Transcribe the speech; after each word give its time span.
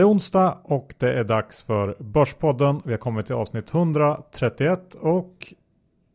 Det 0.00 0.04
är 0.04 0.08
onsdag 0.08 0.58
och 0.62 0.94
det 0.98 1.12
är 1.12 1.24
dags 1.24 1.64
för 1.64 1.96
Börspodden. 1.98 2.82
Vi 2.84 2.92
har 2.92 2.98
kommit 2.98 3.26
till 3.26 3.34
avsnitt 3.34 3.74
131 3.74 4.94
och 4.94 5.54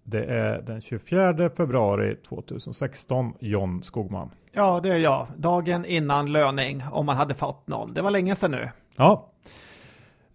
det 0.03 0.23
är 0.23 0.61
den 0.61 0.81
24 0.81 1.49
februari 1.49 2.15
2016. 2.15 3.33
John 3.39 3.83
Skogman. 3.83 4.29
Ja, 4.51 4.79
det 4.83 4.89
är 4.89 4.97
jag. 4.97 5.27
Dagen 5.37 5.85
innan 5.85 6.31
löning, 6.31 6.83
om 6.91 7.05
man 7.05 7.17
hade 7.17 7.33
fått 7.33 7.67
någon. 7.67 7.93
Det 7.93 8.01
var 8.01 8.11
länge 8.11 8.35
sedan 8.35 8.51
nu. 8.51 8.69
Ja. 8.95 9.31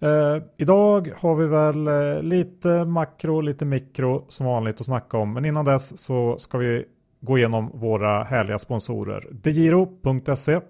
Eh, 0.01 0.43
idag 0.57 1.13
har 1.21 1.37
vi 1.37 1.47
väl 1.47 1.89
eh, 1.89 2.23
lite 2.23 2.85
makro, 2.85 3.41
lite 3.41 3.65
mikro 3.65 4.25
som 4.29 4.47
vanligt 4.47 4.81
att 4.81 4.87
snacka 4.87 5.19
om. 5.19 5.33
Men 5.33 5.45
innan 5.45 5.65
dess 5.65 5.99
så 5.99 6.39
ska 6.39 6.59
vi 6.59 6.85
gå 7.21 7.39
igenom 7.39 7.71
våra 7.75 8.25
härliga 8.25 8.59
sponsorer. 8.59 9.29
Degiro.se 9.31 10.61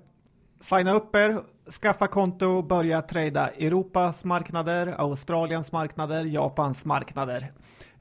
Signa 0.60 0.94
upp 0.94 1.16
er, 1.16 1.38
skaffa 1.70 2.06
konto, 2.06 2.62
börja 2.62 3.02
trada 3.02 3.48
Europas 3.48 4.24
marknader, 4.24 4.95
Australiens 4.98 5.73
marknader, 5.73 6.24
Japans 6.24 6.84
marknader. 6.84 7.52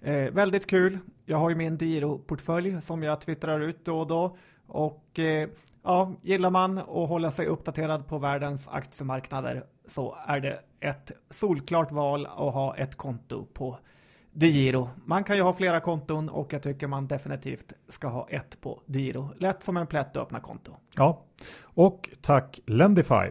Eh, 0.01 0.31
väldigt 0.31 0.69
kul. 0.69 0.97
Jag 1.25 1.37
har 1.37 1.49
ju 1.49 1.55
min 1.55 1.77
Diro-portfölj 1.77 2.81
som 2.81 3.03
jag 3.03 3.21
twittrar 3.21 3.59
ut 3.59 3.85
då 3.85 3.99
och 3.99 4.07
då. 4.07 4.37
Och 4.67 5.19
eh, 5.19 5.49
ja, 5.83 6.13
gillar 6.21 6.49
man 6.49 6.77
att 6.77 6.85
hålla 6.85 7.31
sig 7.31 7.45
uppdaterad 7.45 8.07
på 8.07 8.17
världens 8.17 8.67
aktiemarknader 8.67 9.63
så 9.87 10.15
är 10.27 10.39
det 10.39 10.59
ett 10.79 11.11
solklart 11.29 11.91
val 11.91 12.25
att 12.25 12.53
ha 12.53 12.75
ett 12.75 12.95
konto 12.95 13.45
på 13.53 13.77
Digiro. 14.31 14.89
Man 15.05 15.23
kan 15.23 15.35
ju 15.35 15.41
ha 15.41 15.53
flera 15.53 15.79
konton 15.79 16.29
och 16.29 16.53
jag 16.53 16.63
tycker 16.63 16.87
man 16.87 17.07
definitivt 17.07 17.73
ska 17.89 18.07
ha 18.07 18.27
ett 18.29 18.61
på 18.61 18.81
Digiro. 18.85 19.29
Lätt 19.37 19.63
som 19.63 19.77
en 19.77 19.87
plätt 19.87 20.17
att 20.17 20.23
öppna 20.23 20.39
konto. 20.39 20.71
Ja, 20.95 21.23
och 21.63 22.09
tack 22.21 22.59
Lendify. 22.65 23.29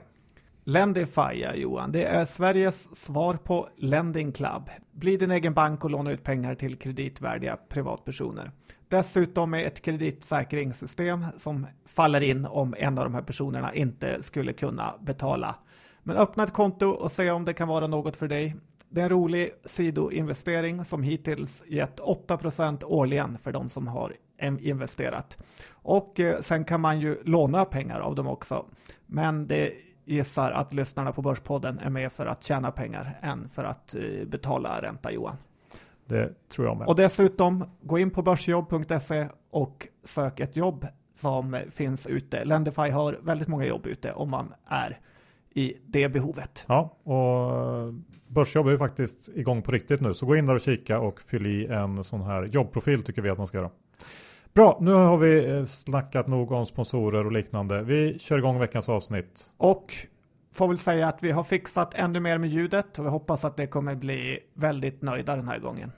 Lendify, 0.68 1.32
ja, 1.34 1.54
Johan, 1.54 1.92
det 1.92 2.04
är 2.04 2.24
Sveriges 2.24 2.96
svar 2.96 3.34
på 3.34 3.68
Lending 3.76 4.32
Club. 4.32 4.70
Bli 4.92 5.16
din 5.16 5.30
egen 5.30 5.54
bank 5.54 5.84
och 5.84 5.90
låna 5.90 6.10
ut 6.10 6.24
pengar 6.24 6.54
till 6.54 6.76
kreditvärdiga 6.76 7.56
privatpersoner. 7.68 8.52
Dessutom 8.88 9.50
med 9.50 9.66
ett 9.66 9.82
kreditsäkringssystem 9.82 11.24
som 11.36 11.66
faller 11.86 12.20
in 12.20 12.46
om 12.46 12.74
en 12.78 12.98
av 12.98 13.04
de 13.04 13.14
här 13.14 13.22
personerna 13.22 13.74
inte 13.74 14.22
skulle 14.22 14.52
kunna 14.52 14.94
betala. 15.00 15.54
Men 16.02 16.16
öppna 16.16 16.44
ett 16.44 16.52
konto 16.52 16.88
och 16.88 17.12
se 17.12 17.30
om 17.30 17.44
det 17.44 17.54
kan 17.54 17.68
vara 17.68 17.86
något 17.86 18.16
för 18.16 18.28
dig. 18.28 18.56
Det 18.88 19.00
är 19.00 19.04
en 19.04 19.10
rolig 19.10 19.50
sidoinvestering 19.64 20.84
som 20.84 21.02
hittills 21.02 21.62
gett 21.66 22.00
8% 22.00 22.84
årligen 22.84 23.38
för 23.38 23.52
de 23.52 23.68
som 23.68 23.88
har 23.88 24.16
investerat. 24.60 25.38
Och 25.70 26.20
eh, 26.20 26.40
sen 26.40 26.64
kan 26.64 26.80
man 26.80 27.00
ju 27.00 27.22
låna 27.24 27.64
pengar 27.64 28.00
av 28.00 28.14
dem 28.14 28.26
också. 28.26 28.66
Men 29.06 29.46
det 29.46 29.72
gissar 30.08 30.50
att 30.50 30.74
lyssnarna 30.74 31.12
på 31.12 31.22
Börspodden 31.22 31.78
är 31.78 31.90
med 31.90 32.12
för 32.12 32.26
att 32.26 32.44
tjäna 32.44 32.70
pengar 32.70 33.18
än 33.22 33.48
för 33.48 33.64
att 33.64 33.94
eh, 33.94 34.26
betala 34.26 34.82
ränta 34.82 35.12
Johan. 35.12 35.36
Det 36.06 36.48
tror 36.48 36.66
jag 36.66 36.76
med. 36.76 36.86
Och 36.86 36.96
dessutom, 36.96 37.64
gå 37.82 37.98
in 37.98 38.10
på 38.10 38.22
börsjobb.se 38.22 39.28
och 39.50 39.88
sök 40.04 40.40
ett 40.40 40.56
jobb 40.56 40.86
som 41.14 41.60
finns 41.70 42.06
ute. 42.06 42.44
Lendify 42.44 42.90
har 42.90 43.18
väldigt 43.22 43.48
många 43.48 43.66
jobb 43.66 43.86
ute 43.86 44.12
om 44.12 44.30
man 44.30 44.54
är 44.66 44.98
i 45.54 45.74
det 45.86 46.08
behovet. 46.08 46.64
Ja, 46.68 46.96
och 47.02 47.94
Börsjobb 48.26 48.66
är 48.66 48.70
ju 48.70 48.78
faktiskt 48.78 49.28
igång 49.34 49.62
på 49.62 49.70
riktigt 49.70 50.00
nu, 50.00 50.14
så 50.14 50.26
gå 50.26 50.36
in 50.36 50.46
där 50.46 50.54
och 50.54 50.60
kika 50.60 51.00
och 51.00 51.20
fyll 51.20 51.46
i 51.46 51.66
en 51.66 52.04
sån 52.04 52.22
här 52.22 52.44
jobbprofil 52.44 53.02
tycker 53.02 53.22
vi 53.22 53.30
att 53.30 53.38
man 53.38 53.46
ska 53.46 53.58
göra. 53.58 53.70
Bra, 54.58 54.78
nu 54.80 54.92
har 54.92 55.18
vi 55.18 55.56
eh, 55.56 55.64
snackat 55.64 56.26
nog 56.26 56.52
om 56.52 56.66
sponsorer 56.66 57.26
och 57.26 57.32
liknande. 57.32 57.82
Vi 57.82 58.18
kör 58.18 58.38
igång 58.38 58.58
veckans 58.58 58.88
avsnitt. 58.88 59.52
Och 59.56 59.92
får 60.54 60.68
väl 60.68 60.78
säga 60.78 61.08
att 61.08 61.22
vi 61.22 61.30
har 61.30 61.42
fixat 61.42 61.94
ännu 61.94 62.20
mer 62.20 62.38
med 62.38 62.50
ljudet 62.50 62.98
och 62.98 63.04
vi 63.04 63.08
hoppas 63.08 63.44
att 63.44 63.56
det 63.56 63.66
kommer 63.66 63.94
bli 63.94 64.38
väldigt 64.54 65.02
nöjda 65.02 65.36
den 65.36 65.48
här 65.48 65.58
gången. 65.58 65.92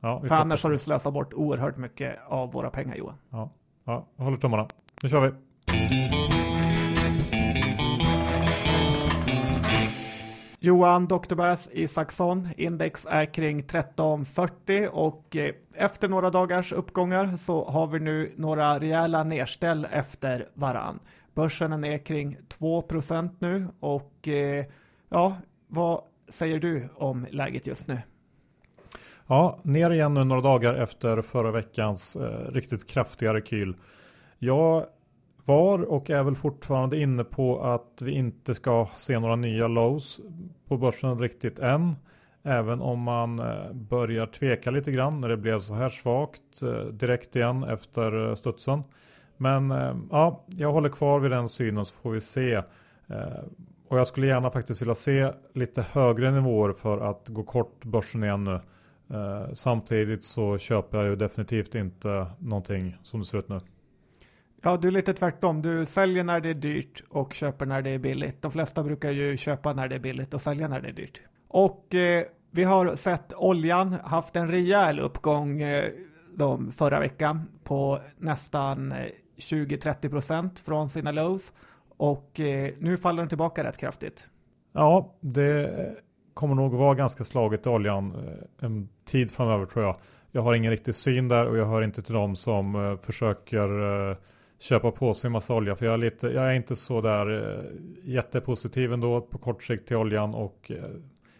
Ja, 0.00 0.20
För 0.20 0.34
annars 0.34 0.64
har 0.64 0.70
du 0.70 0.78
slösat 0.78 1.14
bort 1.14 1.34
oerhört 1.34 1.76
mycket 1.76 2.18
av 2.28 2.52
våra 2.52 2.70
pengar 2.70 2.96
Johan. 2.96 3.16
Ja, 3.30 3.50
ja 3.84 4.06
håller 4.16 4.38
tummarna. 4.38 4.68
Nu 5.02 5.08
kör 5.08 5.20
vi. 5.20 6.43
Johan 10.64 11.06
Doktorbergs 11.06 11.70
Isaksson, 11.72 12.48
index 12.56 13.06
är 13.10 13.24
kring 13.24 13.58
1340 13.60 14.88
och 14.92 15.36
eh, 15.36 15.54
efter 15.74 16.08
några 16.08 16.30
dagars 16.30 16.72
uppgångar 16.72 17.36
så 17.36 17.64
har 17.64 17.86
vi 17.86 18.00
nu 18.00 18.32
några 18.36 18.78
rejäla 18.78 19.24
nedställ 19.24 19.86
efter 19.90 20.48
varann. 20.54 20.98
Börsen 21.34 21.84
är 21.84 21.98
kring 21.98 22.36
2% 22.58 23.30
nu 23.38 23.66
och 23.80 24.28
eh, 24.28 24.64
ja, 25.08 25.36
vad 25.68 26.00
säger 26.28 26.58
du 26.58 26.88
om 26.94 27.26
läget 27.30 27.66
just 27.66 27.86
nu? 27.86 27.98
Ja, 29.26 29.58
ner 29.62 29.90
igen 29.90 30.14
nu 30.14 30.24
några 30.24 30.42
dagar 30.42 30.74
efter 30.74 31.22
förra 31.22 31.50
veckans 31.50 32.16
eh, 32.16 32.52
riktigt 32.52 32.86
kraftiga 32.86 33.34
rekyl. 33.34 33.76
Jag 34.38 34.84
var 35.44 35.92
och 35.92 36.10
är 36.10 36.22
väl 36.22 36.34
fortfarande 36.34 37.00
inne 37.00 37.24
på 37.24 37.62
att 37.62 38.02
vi 38.02 38.12
inte 38.12 38.54
ska 38.54 38.88
se 38.96 39.18
några 39.18 39.36
nya 39.36 39.68
lows 39.68 40.20
på 40.68 40.76
börsen 40.76 41.18
riktigt 41.18 41.58
än. 41.58 41.96
Även 42.42 42.80
om 42.80 43.00
man 43.00 43.38
eh, 43.38 43.72
börjar 43.72 44.26
tveka 44.26 44.70
lite 44.70 44.92
grann 44.92 45.20
när 45.20 45.28
det 45.28 45.36
blev 45.36 45.58
så 45.58 45.74
här 45.74 45.88
svagt 45.88 46.62
eh, 46.62 46.84
direkt 46.84 47.36
igen 47.36 47.64
efter 47.64 48.28
eh, 48.28 48.34
studsen. 48.34 48.82
Men 49.36 49.70
ja, 50.10 50.44
jag 50.46 50.72
håller 50.72 50.88
kvar 50.88 51.20
vid 51.20 51.30
den 51.30 51.48
synen 51.48 51.84
så 51.84 51.94
får 51.94 52.10
vi 52.10 52.20
se. 52.20 52.62
Och 53.88 53.98
jag 53.98 54.06
skulle 54.06 54.26
gärna 54.26 54.50
faktiskt 54.50 54.82
vilja 54.82 54.94
se 54.94 55.32
lite 55.54 55.82
högre 55.82 56.30
nivåer 56.30 56.72
för 56.72 57.00
att 57.10 57.28
gå 57.28 57.42
kort 57.42 57.84
börsen 57.84 58.24
igen 58.24 58.44
nu. 58.44 58.60
Samtidigt 59.54 60.24
så 60.24 60.58
köper 60.58 60.98
jag 60.98 61.06
ju 61.06 61.16
definitivt 61.16 61.74
inte 61.74 62.26
någonting 62.38 62.96
som 63.02 63.20
det 63.20 63.26
ser 63.26 63.38
ut 63.38 63.48
nu. 63.48 63.60
Ja, 64.66 64.76
du 64.76 64.88
är 64.88 64.92
lite 64.92 65.14
tvärtom. 65.14 65.62
Du 65.62 65.86
säljer 65.86 66.24
när 66.24 66.40
det 66.40 66.48
är 66.48 66.54
dyrt 66.54 67.04
och 67.08 67.34
köper 67.34 67.66
när 67.66 67.82
det 67.82 67.90
är 67.90 67.98
billigt. 67.98 68.42
De 68.42 68.50
flesta 68.50 68.82
brukar 68.82 69.10
ju 69.10 69.36
köpa 69.36 69.72
när 69.72 69.88
det 69.88 69.94
är 69.94 70.00
billigt 70.00 70.34
och 70.34 70.40
sälja 70.40 70.68
när 70.68 70.80
det 70.80 70.88
är 70.88 70.92
dyrt. 70.92 71.20
Och 71.48 71.94
eh, 71.94 72.24
vi 72.50 72.64
har 72.64 72.96
sett 72.96 73.32
oljan 73.36 73.92
haft 73.92 74.36
en 74.36 74.48
rejäl 74.48 75.00
uppgång 75.00 75.62
eh, 75.62 75.90
de 76.34 76.72
förra 76.72 77.00
veckan 77.00 77.42
på 77.64 78.00
nästan 78.18 78.94
20-30 79.36 80.04
eh, 80.04 80.10
procent 80.10 80.60
från 80.60 80.88
sina 80.88 81.12
lows. 81.12 81.52
Och 81.96 82.40
eh, 82.40 82.72
nu 82.78 82.96
faller 82.96 83.22
den 83.22 83.28
tillbaka 83.28 83.64
rätt 83.64 83.76
kraftigt. 83.76 84.30
Ja, 84.72 85.14
det 85.20 85.70
kommer 86.34 86.54
nog 86.54 86.72
vara 86.72 86.94
ganska 86.94 87.24
slaget 87.24 87.66
i 87.66 87.68
oljan 87.68 88.14
eh, 88.14 88.66
en 88.66 88.88
tid 89.04 89.30
framöver 89.30 89.66
tror 89.66 89.84
jag. 89.84 89.96
Jag 90.30 90.42
har 90.42 90.54
ingen 90.54 90.70
riktig 90.70 90.94
syn 90.94 91.28
där 91.28 91.46
och 91.46 91.56
jag 91.56 91.66
hör 91.66 91.82
inte 91.82 92.02
till 92.02 92.14
dem 92.14 92.36
som 92.36 92.74
eh, 92.74 92.96
försöker 92.96 94.08
eh, 94.10 94.16
köpa 94.58 94.90
på 94.90 95.14
sig 95.14 95.30
massa 95.30 95.54
olja. 95.54 95.76
För 95.76 95.86
jag 95.86 95.92
är, 95.94 95.98
lite, 95.98 96.26
jag 96.26 96.44
är 96.44 96.52
inte 96.52 96.76
så 96.76 97.00
där 97.00 97.58
eh, 97.58 97.64
jättepositiv 98.04 98.92
ändå 98.92 99.20
på 99.20 99.38
kort 99.38 99.62
sikt 99.62 99.88
till 99.88 99.96
oljan. 99.96 100.34
Och 100.34 100.70
eh, 100.70 100.76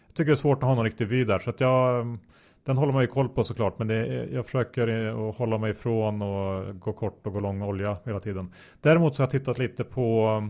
jag 0.07 0.13
tycker 0.13 0.25
det 0.25 0.31
är 0.31 0.35
svårt 0.35 0.57
att 0.57 0.63
ha 0.63 0.75
någon 0.75 0.85
riktig 0.85 1.07
vy 1.07 1.23
där. 1.23 1.37
Så 1.37 1.49
att 1.49 1.59
jag, 1.59 2.17
den 2.63 2.77
håller 2.77 2.93
man 2.93 3.01
ju 3.01 3.07
koll 3.07 3.29
på 3.29 3.43
såklart. 3.43 3.79
Men 3.79 3.87
det, 3.87 4.27
jag 4.31 4.45
försöker 4.45 5.07
eh, 5.07 5.19
att 5.19 5.35
hålla 5.35 5.57
mig 5.57 5.71
ifrån 5.71 6.21
och 6.21 6.79
gå 6.79 6.93
kort 6.93 7.27
och 7.27 7.33
gå 7.33 7.39
lång 7.39 7.61
olja 7.61 7.97
hela 8.05 8.19
tiden. 8.19 8.53
Däremot 8.81 9.15
så 9.15 9.21
har 9.21 9.25
jag 9.25 9.31
tittat 9.31 9.57
lite 9.57 9.83
på 9.83 10.43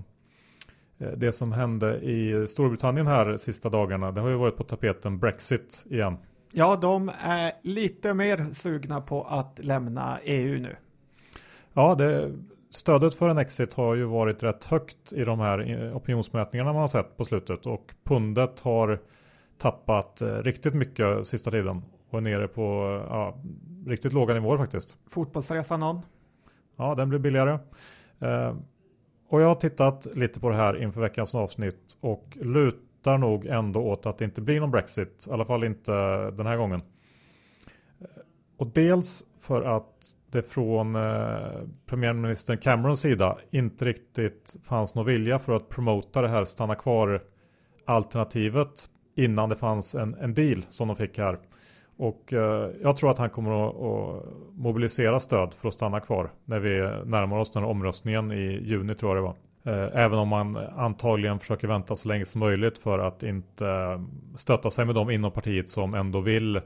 det 1.17 1.31
som 1.31 1.51
hände 1.51 1.99
i 1.99 2.47
Storbritannien 2.47 3.07
här 3.07 3.37
sista 3.37 3.69
dagarna. 3.69 4.11
Det 4.11 4.21
har 4.21 4.29
ju 4.29 4.35
varit 4.35 4.57
på 4.57 4.63
tapeten 4.63 5.19
Brexit 5.19 5.85
igen. 5.89 6.17
Ja, 6.51 6.77
de 6.81 7.11
är 7.21 7.51
lite 7.61 8.13
mer 8.13 8.53
sugna 8.53 9.01
på 9.01 9.23
att 9.23 9.59
lämna 9.63 10.19
EU 10.23 10.61
nu. 10.61 10.75
Ja, 11.73 11.95
det, 11.95 12.31
stödet 12.75 13.13
för 13.13 13.29
en 13.29 13.37
exit 13.37 13.73
har 13.73 13.95
ju 13.95 14.05
varit 14.05 14.43
rätt 14.43 14.65
högt 14.65 15.13
i 15.13 15.23
de 15.23 15.39
här 15.39 15.91
opinionsmätningarna 15.95 16.73
man 16.73 16.81
har 16.81 16.87
sett 16.87 17.17
på 17.17 17.25
slutet 17.25 17.65
och 17.65 17.93
pundet 18.03 18.59
har 18.59 18.99
tappat 19.57 20.21
eh, 20.21 20.27
riktigt 20.27 20.73
mycket 20.73 21.27
sista 21.27 21.51
tiden 21.51 21.81
och 22.09 22.17
är 22.17 22.21
nere 22.21 22.47
på 22.47 22.61
ja, 23.09 23.37
riktigt 23.87 24.13
låga 24.13 24.33
nivåer 24.33 24.57
faktiskt. 24.57 24.97
Fotbollsresan 25.07 25.79
någon? 25.79 26.01
Ja, 26.75 26.95
den 26.95 27.09
blir 27.09 27.19
billigare. 27.19 27.59
Eh, 28.19 28.55
och 29.29 29.41
jag 29.41 29.47
har 29.47 29.55
tittat 29.55 30.07
lite 30.15 30.39
på 30.39 30.49
det 30.49 30.55
här 30.55 30.83
inför 30.83 31.01
veckans 31.01 31.35
avsnitt 31.35 31.97
och 32.01 32.37
lutar 32.41 33.17
nog 33.17 33.45
ändå 33.45 33.79
åt 33.79 34.05
att 34.05 34.17
det 34.17 34.25
inte 34.25 34.41
blir 34.41 34.59
någon 34.59 34.71
Brexit, 34.71 35.25
i 35.29 35.31
alla 35.31 35.45
fall 35.45 35.63
inte 35.63 35.91
den 36.31 36.45
här 36.45 36.57
gången. 36.57 36.81
Eh, 37.99 38.07
och 38.57 38.67
dels 38.67 39.23
för 39.39 39.61
att 39.61 40.14
det 40.31 40.41
från 40.41 40.95
eh, 40.95 41.61
premiärministern 41.85 42.57
Camerons 42.57 42.99
sida 42.99 43.37
inte 43.49 43.85
riktigt 43.85 44.55
fanns 44.63 44.95
någon 44.95 45.05
vilja 45.05 45.39
för 45.39 45.53
att 45.53 45.69
promota 45.69 46.21
det 46.21 46.27
här 46.27 46.45
stanna 46.45 46.75
kvar 46.75 47.21
alternativet 47.85 48.89
innan 49.15 49.49
det 49.49 49.55
fanns 49.55 49.95
en, 49.95 50.13
en 50.13 50.33
deal 50.33 50.63
som 50.69 50.87
de 50.87 50.97
fick 50.97 51.17
här. 51.17 51.37
Och 51.97 52.33
eh, 52.33 52.69
jag 52.81 52.97
tror 52.97 53.11
att 53.11 53.17
han 53.17 53.29
kommer 53.29 53.67
att, 53.67 53.75
att, 53.75 54.25
mobilisera 54.53 55.19
stöd 55.19 55.53
för 55.53 55.67
att 55.67 55.73
stanna 55.73 55.99
kvar 55.99 56.31
när 56.45 56.59
vi 56.59 56.77
närmar 57.05 57.37
oss 57.37 57.51
den 57.51 57.63
här 57.63 57.69
omröstningen 57.69 58.31
i 58.31 58.59
juni 58.63 58.95
tror 58.95 59.15
jag 59.15 59.17
det 59.17 59.27
var. 59.27 59.35
Eh, 59.65 59.89
även 59.93 60.19
om 60.19 60.27
man 60.27 60.57
antagligen 60.57 61.39
försöker 61.39 61.67
vänta 61.67 61.95
så 61.95 62.07
länge 62.07 62.25
som 62.25 62.39
möjligt 62.39 62.77
för 62.77 62.99
att 62.99 63.23
inte 63.23 63.67
eh, 63.67 64.01
stötta 64.35 64.69
sig 64.69 64.85
med 64.85 64.95
dem 64.95 65.09
inom 65.09 65.31
partiet 65.31 65.69
som 65.69 65.93
ändå 65.93 66.21
vill 66.21 66.55
eh, 66.55 66.61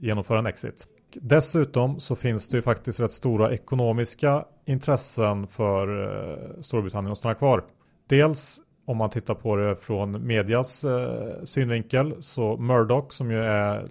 genomföra 0.00 0.38
en 0.38 0.46
exit. 0.46 0.86
Dessutom 1.20 2.00
så 2.00 2.14
finns 2.14 2.48
det 2.48 2.56
ju 2.56 2.62
faktiskt 2.62 3.00
rätt 3.00 3.12
stora 3.12 3.52
ekonomiska 3.52 4.44
intressen 4.66 5.46
för 5.46 6.02
eh, 6.02 6.60
Storbritannien 6.60 7.12
att 7.12 7.18
stanna 7.18 7.34
kvar. 7.34 7.64
Dels 8.06 8.60
om 8.84 8.96
man 8.96 9.10
tittar 9.10 9.34
på 9.34 9.56
det 9.56 9.76
från 9.76 10.26
medias 10.26 10.84
eh, 10.84 11.44
synvinkel 11.44 12.14
så 12.20 12.56
Murdoch 12.56 13.12
som 13.12 13.30
ju 13.30 13.38
är 13.38 13.88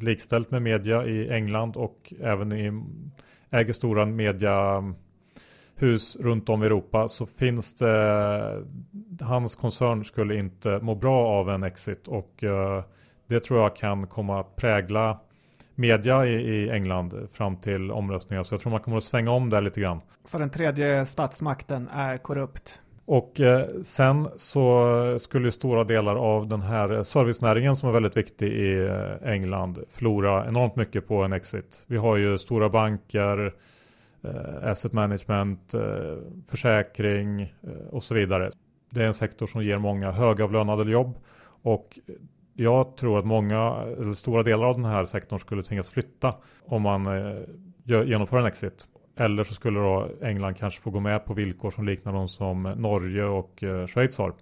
likställt 0.00 0.50
med 0.50 0.62
media 0.62 1.04
i 1.06 1.30
England 1.30 1.76
och 1.76 2.12
även 2.20 2.52
i, 2.52 2.82
äger 3.50 3.72
stora 3.72 4.06
mediahus 4.06 4.96
runt 6.20 6.48
om 6.48 6.62
i 6.62 6.66
Europa 6.66 7.08
så 7.08 7.26
finns 7.26 7.74
det 7.74 8.64
hans 9.20 9.56
koncern 9.56 10.04
skulle 10.04 10.34
inte 10.34 10.78
må 10.82 10.94
bra 10.94 11.26
av 11.28 11.50
en 11.50 11.62
exit 11.62 12.08
och 12.08 12.44
eh, 12.44 12.84
det 13.26 13.40
tror 13.40 13.60
jag 13.60 13.76
kan 13.76 14.06
komma 14.06 14.40
att 14.40 14.56
prägla 14.56 15.20
media 15.80 16.26
i, 16.26 16.32
i 16.32 16.70
England 16.70 17.28
fram 17.32 17.56
till 17.56 17.90
omröstningar 17.90 18.42
så 18.42 18.54
jag 18.54 18.60
tror 18.60 18.70
man 18.70 18.80
kommer 18.80 18.96
att 18.96 19.04
svänga 19.04 19.30
om 19.30 19.50
där 19.50 19.60
lite 19.60 19.80
grann. 19.80 20.00
Så 20.24 20.38
den 20.38 20.50
tredje 20.50 21.06
statsmakten 21.06 21.88
är 21.88 22.18
korrupt? 22.18 22.80
Och 23.10 23.40
eh, 23.40 23.66
sen 23.82 24.28
så 24.36 25.18
skulle 25.18 25.52
stora 25.52 25.84
delar 25.84 26.16
av 26.16 26.48
den 26.48 26.62
här 26.62 27.02
servicenäringen 27.02 27.76
som 27.76 27.88
är 27.88 27.92
väldigt 27.92 28.16
viktig 28.16 28.52
i 28.52 28.86
eh, 28.86 29.32
England 29.32 29.78
förlora 29.90 30.48
enormt 30.48 30.76
mycket 30.76 31.08
på 31.08 31.22
en 31.22 31.32
exit. 31.32 31.84
Vi 31.86 31.96
har 31.96 32.16
ju 32.16 32.38
stora 32.38 32.68
banker, 32.68 33.54
eh, 34.22 34.70
asset 34.70 34.92
management, 34.92 35.74
försäkring 36.48 37.54
och 37.90 38.04
så 38.04 38.14
vidare. 38.14 38.50
Det 38.90 39.02
är 39.02 39.06
en 39.06 39.14
sektor 39.14 39.46
som 39.46 39.64
ger 39.64 39.78
många 39.78 40.12
högavlönade 40.12 40.90
jobb 40.90 41.18
och 41.62 41.98
jag 42.54 42.96
tror 42.96 43.18
att 43.18 43.26
många, 43.26 43.84
eller 44.00 44.12
stora 44.12 44.42
delar 44.42 44.64
av 44.64 44.74
den 44.74 44.84
här 44.84 45.04
sektorn 45.04 45.38
skulle 45.38 45.62
tvingas 45.62 45.90
flytta 45.90 46.34
om 46.64 46.82
man 46.82 47.06
eh, 47.06 47.42
genomför 47.84 48.38
en 48.38 48.46
exit. 48.46 48.86
Eller 49.16 49.44
så 49.44 49.54
skulle 49.54 49.80
då 49.80 50.08
England 50.22 50.54
kanske 50.54 50.80
få 50.80 50.90
gå 50.90 51.00
med 51.00 51.24
på 51.24 51.34
villkor 51.34 51.70
som 51.70 51.86
liknar 51.86 52.12
de 52.12 52.28
som 52.28 52.62
Norge 52.62 53.24
och 53.24 53.62
eh, 53.62 53.86
Schweiz 53.86 54.18
har. 54.18 54.32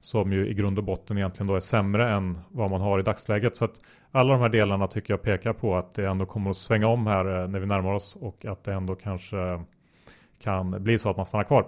Som 0.00 0.32
ju 0.32 0.48
i 0.48 0.54
grund 0.54 0.78
och 0.78 0.84
botten 0.84 1.18
egentligen 1.18 1.46
då 1.46 1.56
är 1.56 1.60
sämre 1.60 2.10
än 2.10 2.38
vad 2.48 2.70
man 2.70 2.80
har 2.80 2.98
i 2.98 3.02
dagsläget. 3.02 3.56
Så 3.56 3.64
att 3.64 3.80
alla 4.10 4.32
de 4.32 4.40
här 4.40 4.48
delarna 4.48 4.86
tycker 4.86 5.12
jag 5.12 5.22
pekar 5.22 5.52
på 5.52 5.74
att 5.74 5.94
det 5.94 6.06
ändå 6.06 6.26
kommer 6.26 6.50
att 6.50 6.56
svänga 6.56 6.86
om 6.86 7.06
här 7.06 7.42
eh, 7.42 7.48
när 7.48 7.60
vi 7.60 7.66
närmar 7.66 7.94
oss 7.94 8.16
och 8.20 8.44
att 8.44 8.64
det 8.64 8.72
ändå 8.72 8.94
kanske 8.94 9.36
kan 10.40 10.82
bli 10.84 10.98
så 10.98 11.10
att 11.10 11.16
man 11.16 11.26
stannar 11.26 11.44
kvar. 11.44 11.66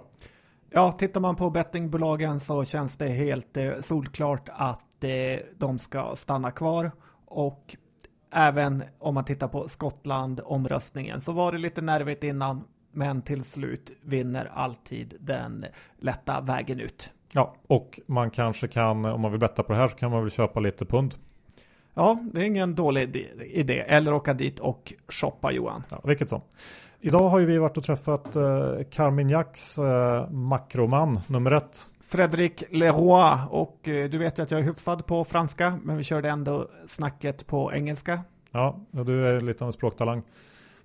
Ja, 0.71 0.93
tittar 0.93 1.21
man 1.21 1.37
på 1.37 1.51
bettingbolagen 1.51 2.41
så 2.41 2.65
känns 2.65 2.97
det 2.97 3.09
helt 3.09 3.57
solklart 3.81 4.49
att 4.53 4.86
de 5.59 5.79
ska 5.79 6.17
stanna 6.17 6.51
kvar 6.51 6.91
och 7.27 7.77
även 8.33 8.85
om 8.99 9.15
man 9.15 9.25
tittar 9.25 9.49
på 9.49 9.69
Skottland 9.69 10.41
omröstningen 10.45 11.21
så 11.21 11.33
var 11.33 11.53
det 11.53 11.59
lite 11.59 11.83
nervigt 11.83 12.25
innan 12.25 12.65
men 12.93 13.23
till 13.23 13.45
slut 13.45 13.93
vinner 14.03 14.51
alltid 14.55 15.15
den 15.21 15.65
lätta 15.99 16.41
vägen 16.41 16.81
ut. 16.81 17.11
Ja, 17.33 17.55
och 17.67 18.01
man 18.07 18.31
kanske 18.31 18.69
kan, 18.69 19.05
om 19.05 19.21
man 19.21 19.31
vill 19.31 19.41
betta 19.41 19.63
på 19.63 19.73
det 19.73 19.79
här 19.79 19.89
så 19.89 19.97
kan 19.97 20.11
man 20.11 20.23
väl 20.23 20.31
köpa 20.31 20.61
lite 20.61 20.85
pund. 20.85 21.15
Ja, 21.95 22.19
det 22.33 22.41
är 22.41 22.45
ingen 22.45 22.75
dålig 22.75 23.17
idé. 23.41 23.85
Eller 23.87 24.15
åka 24.15 24.35
dit 24.35 24.61
och 24.61 24.93
shoppa 25.09 25.53
Johan. 25.53 25.83
Ja, 25.89 26.01
vilket 26.05 26.31
som. 26.31 26.41
Idag 27.01 27.29
har 27.29 27.39
ju 27.39 27.47
vi 27.47 27.59
varit 27.59 27.77
och 27.77 27.85
träffat 27.85 28.37
eh, 28.37 28.43
Carmignacs 28.91 29.79
eh, 29.79 30.31
makroman 30.31 31.21
nummer 31.27 31.53
ett. 31.53 31.91
Fredrik 32.09 32.65
Leroy 32.71 33.39
och 33.51 33.89
eh, 33.89 34.11
du 34.11 34.19
vet 34.19 34.39
ju 34.39 34.43
att 34.43 34.51
jag 34.51 34.61
är 34.61 34.65
hyfsad 34.65 35.07
på 35.07 35.25
franska 35.25 35.79
men 35.83 35.97
vi 35.97 36.03
körde 36.03 36.29
ändå 36.29 36.69
snacket 36.87 37.47
på 37.47 37.73
engelska. 37.73 38.21
Ja, 38.51 38.81
du 38.91 39.27
är 39.27 39.41
lite 39.41 39.65
av 39.65 39.69
en 39.69 39.73
språktalang. 39.73 40.23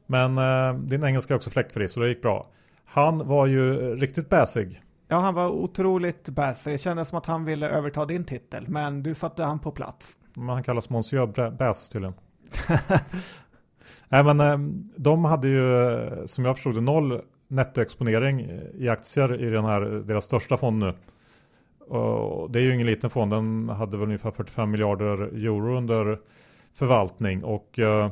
Men 0.05 0.37
eh, 0.37 0.73
din 0.73 1.03
engelska 1.03 1.33
är 1.33 1.35
också 1.35 1.49
fläckfri 1.49 1.89
så 1.89 1.99
det 1.99 2.09
gick 2.09 2.21
bra. 2.21 2.47
Han 2.85 3.27
var 3.27 3.45
ju 3.45 3.95
riktigt 3.95 4.29
bäsig. 4.29 4.81
Ja, 5.07 5.17
han 5.17 5.33
var 5.33 5.49
otroligt 5.49 6.29
bäsig. 6.29 6.73
Det 6.73 6.77
kändes 6.77 7.09
som 7.09 7.17
att 7.17 7.25
han 7.25 7.45
ville 7.45 7.69
överta 7.69 8.05
din 8.05 8.23
titel, 8.23 8.67
men 8.67 9.03
du 9.03 9.13
satte 9.13 9.43
han 9.43 9.59
på 9.59 9.71
plats. 9.71 10.17
Men 10.33 10.49
han 10.49 10.63
kallas 10.63 10.89
Monsieur 10.89 11.51
Bäs 11.51 11.89
tydligen. 11.89 12.13
Nej, 14.09 14.23
men 14.23 14.39
eh, 14.39 14.57
de 14.95 15.25
hade 15.25 15.47
ju, 15.47 16.27
som 16.27 16.45
jag 16.45 16.55
förstod 16.55 16.75
det, 16.75 16.81
noll 16.81 17.21
nettoexponering 17.51 18.59
i 18.73 18.89
aktier 18.89 19.43
i 19.43 19.49
den 19.49 19.65
här, 19.65 19.81
deras 19.81 20.23
största 20.23 20.57
fond 20.57 20.79
nu. 20.79 20.93
Och 21.79 22.51
det 22.51 22.59
är 22.59 22.63
ju 22.63 22.73
ingen 22.73 22.87
liten 22.87 23.09
fond, 23.09 23.31
den 23.31 23.69
hade 23.69 23.97
väl 23.97 24.07
ungefär 24.07 24.31
45 24.31 24.71
miljarder 24.71 25.21
euro 25.21 25.77
under 25.77 26.19
förvaltning 26.73 27.43
och 27.43 27.79
eh, 27.79 28.11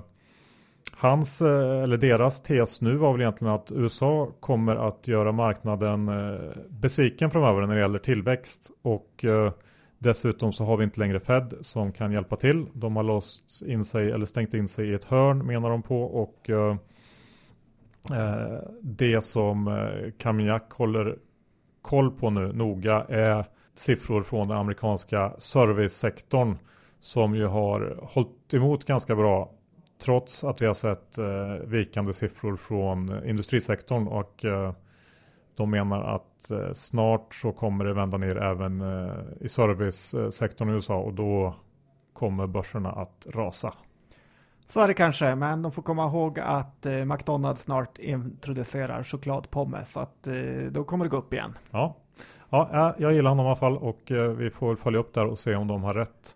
hans, 0.93 1.41
eh, 1.41 1.83
eller 1.83 1.97
deras 1.97 2.41
tes 2.41 2.81
nu 2.81 2.95
var 2.95 3.11
väl 3.11 3.21
egentligen 3.21 3.53
att 3.53 3.71
USA 3.71 4.31
kommer 4.39 4.75
att 4.75 5.07
göra 5.07 5.31
marknaden 5.31 6.07
eh, 6.07 6.39
besviken 6.69 7.31
framöver 7.31 7.67
när 7.67 7.75
det 7.75 7.81
gäller 7.81 7.99
tillväxt 7.99 8.71
och 8.81 9.25
eh, 9.25 9.51
dessutom 9.99 10.53
så 10.53 10.65
har 10.65 10.77
vi 10.77 10.83
inte 10.83 10.99
längre 10.99 11.19
Fed 11.19 11.53
som 11.61 11.91
kan 11.91 12.11
hjälpa 12.11 12.35
till. 12.35 12.65
De 12.73 12.95
har 12.95 13.03
låst 13.03 13.61
in 13.65 13.83
sig 13.83 14.11
eller 14.11 14.25
stängt 14.25 14.53
in 14.53 14.67
sig 14.67 14.89
i 14.89 14.93
ett 14.93 15.05
hörn 15.05 15.45
menar 15.45 15.69
de 15.69 15.81
på 15.81 16.01
och 16.03 16.49
eh, 16.49 16.75
Eh, 18.11 18.59
det 18.81 19.21
som 19.21 19.67
eh, 19.67 20.11
Kamjak 20.17 20.73
håller 20.73 21.17
koll 21.81 22.11
på 22.11 22.29
nu 22.29 22.53
noga 22.53 23.05
är 23.09 23.45
siffror 23.75 24.23
från 24.23 24.47
den 24.47 24.57
amerikanska 24.57 25.33
servicesektorn 25.37 26.57
som 26.99 27.35
ju 27.35 27.45
har 27.45 27.99
hållit 28.01 28.53
emot 28.53 28.85
ganska 28.85 29.15
bra 29.15 29.51
trots 30.05 30.43
att 30.43 30.61
vi 30.61 30.65
har 30.65 30.73
sett 30.73 31.17
eh, 31.17 31.67
vikande 31.67 32.13
siffror 32.13 32.55
från 32.55 33.25
industrisektorn 33.25 34.07
och 34.07 34.45
eh, 34.45 34.73
de 35.55 35.69
menar 35.69 36.15
att 36.15 36.51
eh, 36.51 36.73
snart 36.73 37.33
så 37.33 37.51
kommer 37.51 37.85
det 37.85 37.93
vända 37.93 38.17
ner 38.17 38.37
även 38.37 38.81
eh, 38.81 39.13
i 39.41 39.49
servicesektorn 39.49 40.69
i 40.69 40.73
USA 40.73 40.97
och 40.97 41.13
då 41.13 41.55
kommer 42.13 42.47
börserna 42.47 42.91
att 42.91 43.27
rasa. 43.29 43.73
Så 44.69 44.79
är 44.79 44.87
det 44.87 44.93
kanske, 44.93 45.35
men 45.35 45.61
de 45.61 45.71
får 45.71 45.81
komma 45.81 46.05
ihåg 46.05 46.39
att 46.39 46.85
eh, 46.85 47.05
McDonalds 47.05 47.61
snart 47.61 47.97
introducerar 47.97 49.03
chokladpommes 49.03 49.91
så 49.91 49.99
att 49.99 50.27
eh, 50.27 50.33
då 50.71 50.83
kommer 50.83 51.05
det 51.05 51.09
gå 51.09 51.17
upp 51.17 51.33
igen. 51.33 51.57
Ja, 51.71 51.95
ja 52.49 52.95
jag 52.97 53.13
gillar 53.13 53.29
honom 53.29 53.45
i 53.45 53.49
alla 53.49 53.55
fall 53.55 53.77
och 53.77 54.11
eh, 54.11 54.29
vi 54.31 54.49
får 54.49 54.75
följa 54.75 54.99
upp 54.99 55.13
där 55.13 55.25
och 55.25 55.39
se 55.39 55.55
om 55.55 55.67
de 55.67 55.83
har 55.83 55.93
rätt. 55.93 56.35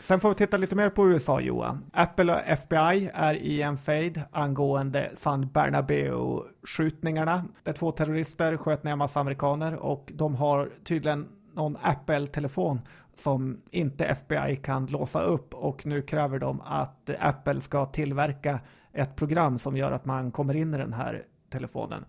Sen 0.00 0.20
får 0.20 0.28
vi 0.28 0.34
titta 0.34 0.56
lite 0.56 0.76
mer 0.76 0.90
på 0.90 1.08
USA 1.08 1.40
Johan. 1.40 1.84
Apple 1.92 2.34
och 2.34 2.40
FBI 2.46 3.10
är 3.14 3.34
i 3.34 3.62
en 3.62 3.76
fade 3.76 4.22
angående 4.30 5.10
San 5.14 5.48
Bernabeu-skjutningarna. 5.48 7.44
Där 7.62 7.72
två 7.72 7.92
terrorister 7.92 8.56
sköt 8.56 8.84
ner 8.84 8.92
en 8.92 8.98
massa 8.98 9.20
amerikaner 9.20 9.76
och 9.76 10.12
de 10.14 10.34
har 10.34 10.70
tydligen 10.84 11.28
någon 11.54 11.76
Apple-telefon 11.82 12.80
som 13.20 13.60
inte 13.70 14.04
FBI 14.04 14.56
kan 14.56 14.86
låsa 14.86 15.22
upp 15.22 15.54
och 15.54 15.86
nu 15.86 16.02
kräver 16.02 16.38
de 16.38 16.60
att 16.60 17.10
Apple 17.18 17.60
ska 17.60 17.84
tillverka 17.84 18.60
ett 18.92 19.16
program 19.16 19.58
som 19.58 19.76
gör 19.76 19.92
att 19.92 20.04
man 20.04 20.30
kommer 20.30 20.56
in 20.56 20.74
i 20.74 20.78
den 20.78 20.92
här 20.92 21.22
telefonen. 21.50 22.04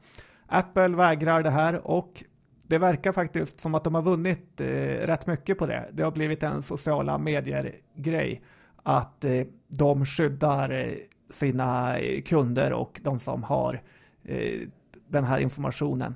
Apple 0.47 0.87
vägrar 0.87 1.43
det 1.43 1.49
här 1.49 1.87
och 1.87 2.23
det 2.67 2.77
verkar 2.77 3.11
faktiskt 3.11 3.59
som 3.59 3.75
att 3.75 3.83
de 3.83 3.95
har 3.95 4.01
vunnit 4.01 4.61
eh, 4.61 4.65
rätt 5.07 5.27
mycket 5.27 5.57
på 5.57 5.65
det. 5.65 5.89
Det 5.93 6.03
har 6.03 6.11
blivit 6.11 6.43
en 6.43 6.61
sociala 6.61 7.17
medier-grej 7.17 8.41
att 8.83 9.25
eh, 9.25 9.45
de 9.67 10.05
skyddar 10.05 10.69
eh, 10.69 10.93
sina 11.29 11.99
eh, 11.99 12.21
kunder 12.21 12.73
och 12.73 13.01
de 13.03 13.19
som 13.19 13.43
har 13.43 13.81
eh, 14.23 14.67
den 15.07 15.23
här 15.23 15.39
informationen. 15.39 16.15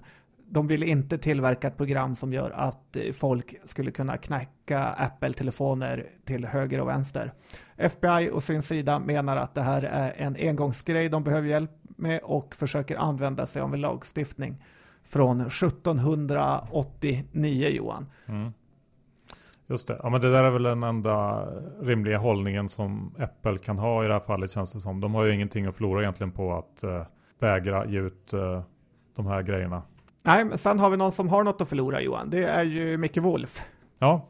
De 0.56 0.68
vill 0.68 0.84
inte 0.84 1.18
tillverka 1.18 1.68
ett 1.68 1.78
program 1.78 2.16
som 2.16 2.34
gör 2.34 2.52
att 2.52 2.96
eh, 2.96 3.12
folk 3.12 3.56
skulle 3.66 3.92
kunna 3.92 4.18
knäcka 4.18 4.84
Apple-telefoner 4.84 6.08
till 6.26 6.46
höger 6.46 6.82
och 6.82 6.88
vänster. 6.88 7.34
FBI 7.78 8.30
och 8.34 8.44
sin 8.44 8.64
sida 8.64 9.00
menar 9.00 9.38
att 9.38 9.54
det 9.54 9.62
här 9.62 9.84
är 9.84 10.14
en 10.18 10.36
engångsgrej 10.40 11.10
de 11.10 11.24
behöver 11.24 11.48
hjälp 11.48 11.72
med 11.98 12.20
och 12.24 12.56
försöker 12.56 12.98
använda 12.98 13.46
sig 13.46 13.62
av 13.62 13.74
en 13.74 13.82
lagstiftning 13.82 14.64
från 15.04 15.42
1789 15.42 17.70
Johan. 17.70 18.06
Mm. 18.26 18.54
Just 19.68 19.88
det, 19.88 20.00
ja 20.04 20.10
men 20.10 20.22
det 20.22 20.32
där 20.32 20.44
är 20.44 20.52
väl 20.52 20.64
den 20.64 20.84
enda 20.84 21.48
rimliga 21.82 22.18
hållningen 22.18 22.70
som 22.70 23.16
Apple 23.20 23.58
kan 23.58 23.78
ha 23.78 24.06
i 24.06 24.08
det 24.08 24.14
här 24.14 24.20
fallet 24.20 24.52
känns 24.52 24.74
det 24.74 24.80
som. 24.80 25.02
De 25.02 25.16
har 25.16 25.24
ju 25.24 25.34
ingenting 25.34 25.66
att 25.66 25.76
förlora 25.76 26.02
egentligen 26.02 26.32
på 26.32 26.54
att 26.54 26.84
eh, 26.84 27.04
vägra 27.40 27.86
ge 27.86 28.00
ut 28.00 28.34
eh, 28.34 28.64
de 29.16 29.28
här 29.28 29.42
grejerna. 29.42 29.82
Nej, 30.26 30.46
men 30.46 30.58
sen 30.58 30.80
har 30.80 30.90
vi 30.90 30.98
någon 30.98 31.12
som 31.12 31.30
har 31.30 31.44
något 31.44 31.62
att 31.62 31.70
förlora 31.70 32.02
Johan. 32.02 32.30
Det 32.30 32.44
är 32.44 32.64
ju 32.64 32.98
Micke 32.98 33.18
Wolf. 33.18 33.66
Ja. 34.00 34.28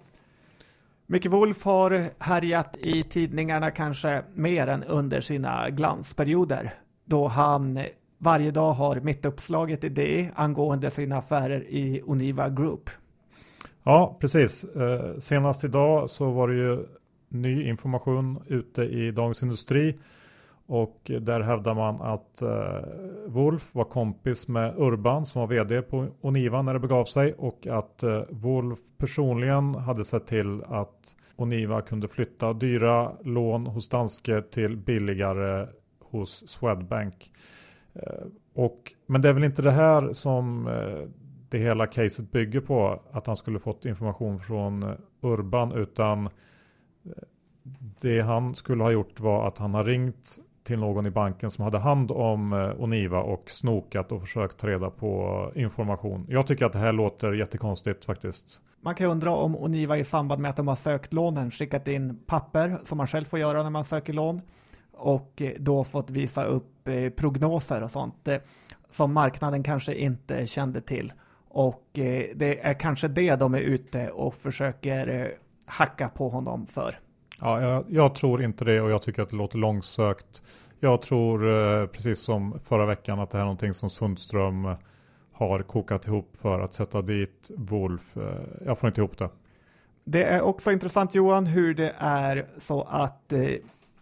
Micke 1.08 1.26
Wolf 1.26 1.64
har 1.66 2.10
härjat 2.24 2.78
i 2.78 3.04
tidningarna 3.04 3.72
kanske 3.72 4.24
mer 4.34 4.68
än 4.68 4.84
under 4.84 5.22
sina 5.22 5.70
glansperioder. 5.70 6.74
Då 7.06 7.28
han 7.28 7.80
varje 8.18 8.52
dag 8.52 8.74
har 8.74 9.00
mittuppslaget 9.00 9.84
i 9.84 9.90
det 9.90 10.30
angående 10.36 10.92
sina 10.92 11.18
affärer 11.18 11.64
i 11.70 12.02
Oniva 12.06 12.50
Group. 12.50 12.90
Ja, 13.84 14.18
precis. 14.20 14.64
Eh, 14.64 15.18
senast 15.20 15.64
idag 15.64 16.10
så 16.10 16.32
var 16.32 16.48
det 16.48 16.56
ju 16.56 16.86
ny 17.30 17.64
information 17.70 18.44
ute 18.48 18.82
i 18.84 19.12
Dagens 19.12 19.44
Industri 19.44 19.98
och 20.68 21.12
där 21.22 21.40
hävdar 21.40 21.74
man 21.74 22.02
att 22.02 22.42
eh, 22.42 22.80
Wolf 23.28 23.76
var 23.76 23.84
kompis 23.84 24.48
med 24.48 24.74
Urban 24.78 25.26
som 25.26 25.42
var 25.42 25.48
vd 25.48 25.82
på 25.82 26.08
Oniva 26.22 26.62
när 26.62 26.74
det 26.74 26.80
begav 26.80 27.06
sig 27.06 27.34
och 27.34 27.68
att 27.68 28.04
eh, 28.04 28.22
Wolf 28.30 28.80
personligen 28.98 29.76
hade 29.76 30.06
sett 30.06 30.28
till 30.28 30.64
att 30.64 31.16
Oniva 31.36 31.82
kunde 31.82 32.08
flytta 32.08 32.54
dyra 32.54 33.12
lån 33.24 33.68
hos 33.68 33.90
Danske 33.90 34.42
till 34.42 34.78
billigare 34.78 35.68
hos 36.00 36.48
Swedbank. 36.48 37.32
Eh, 37.94 38.26
och, 38.54 38.94
men 39.06 39.22
det 39.22 39.30
är 39.30 39.34
väl 39.34 39.44
inte 39.44 39.62
det 39.62 39.72
här 39.72 40.14
som 40.14 40.68
eh, 40.68 41.10
det 41.50 41.58
hela 41.58 41.88
caset 41.88 42.32
bygger 42.32 42.62
på 42.62 43.02
att 43.12 43.28
han 43.28 43.36
skulle 43.36 43.60
fått 43.60 43.86
information 43.86 44.40
från 44.40 44.84
eh, 44.84 44.96
Urban 45.22 45.72
utan 45.72 46.26
eh, 46.26 46.32
det 48.02 48.22
han 48.22 48.56
skulle 48.56 48.84
ha 48.84 48.92
gjort 48.92 49.20
var 49.20 49.48
att 49.48 49.58
han 49.58 49.74
har 49.74 49.84
ringt 49.84 50.40
till 50.66 50.80
någon 50.80 51.06
i 51.06 51.12
banken 51.12 51.52
som 51.52 51.64
hade 51.64 51.80
hand 51.80 52.12
om 52.12 52.54
eh, 52.54 52.84
Oniva 52.84 53.20
och 53.20 53.50
snokat 53.50 54.12
och 54.12 54.22
försökt 54.22 54.58
ta 54.58 54.68
reda 54.68 54.90
på 54.90 55.52
information. 55.56 56.26
Jag 56.30 56.48
tycker 56.48 56.66
att 56.66 56.74
det 56.74 56.80
här 56.80 56.94
låter 56.94 57.34
jättekonstigt 57.34 58.06
faktiskt. 58.06 58.62
Man 58.82 58.96
kan 58.96 59.08
undra 59.08 59.32
om 59.32 59.56
Oniva 59.56 59.98
i 59.98 60.04
samband 60.04 60.42
med 60.42 60.50
att 60.50 60.58
de 60.58 60.68
har 60.68 60.76
sökt 60.76 61.14
lånen 61.14 61.52
skickat 61.52 61.88
in 61.88 62.20
papper 62.26 62.78
som 62.84 62.98
man 62.98 63.08
själv 63.08 63.26
får 63.26 63.40
göra 63.40 63.64
när 63.64 63.70
man 63.70 63.84
söker 63.84 64.14
lån 64.14 64.42
och 64.94 65.42
eh, 65.42 65.52
då 65.60 65.84
fått 65.84 66.10
visa 66.10 66.44
upp 66.46 66.88
eh, 66.88 67.10
prognoser 67.10 67.84
och 67.84 67.92
sånt 67.92 68.30
som 68.90 69.14
marknaden 69.14 69.64
kanske 69.64 69.96
inte 69.96 70.46
kände 70.46 70.82
till. 70.82 71.14
Och 71.50 71.90
det 72.36 72.60
är 72.62 72.80
kanske 72.80 73.08
det 73.08 73.36
de 73.36 73.54
är 73.54 73.60
ute 73.60 74.10
och 74.10 74.34
försöker 74.34 75.34
hacka 75.66 76.10
på 76.10 76.30
honom 76.30 76.68
för. 76.68 77.00
Ja, 77.42 77.62
jag, 77.62 77.86
jag, 77.90 78.16
tror 78.16 78.44
inte 78.44 78.66
det 78.66 78.82
och 78.82 78.92
jag 78.92 79.02
tycker 79.02 79.22
att 79.22 79.30
det 79.30 79.36
låter 79.36 79.58
långsökt. 79.58 80.44
Jag 80.80 81.02
tror 81.02 81.88
precis 81.88 82.20
som 82.20 82.60
förra 82.64 82.86
veckan 82.86 83.20
att 83.20 83.30
det 83.30 83.38
här 83.38 83.42
är 83.42 83.46
någonting 83.46 83.74
som 83.74 83.90
Sundström 83.90 84.76
har 85.34 85.64
kokat 85.64 86.08
ihop 86.08 86.38
för 86.42 86.60
att 86.60 86.74
sätta 86.74 87.02
dit 87.02 87.52
Wolf. 87.58 88.18
Jag 88.66 88.80
får 88.80 88.88
inte 88.88 89.02
ihop 89.02 89.18
det. 89.18 89.30
Det 90.04 90.24
är 90.24 90.42
också 90.42 90.72
intressant 90.72 91.16
Johan 91.16 91.46
hur 91.46 91.74
det 91.74 91.94
är 91.98 92.46
så 92.58 92.82
att 92.82 93.34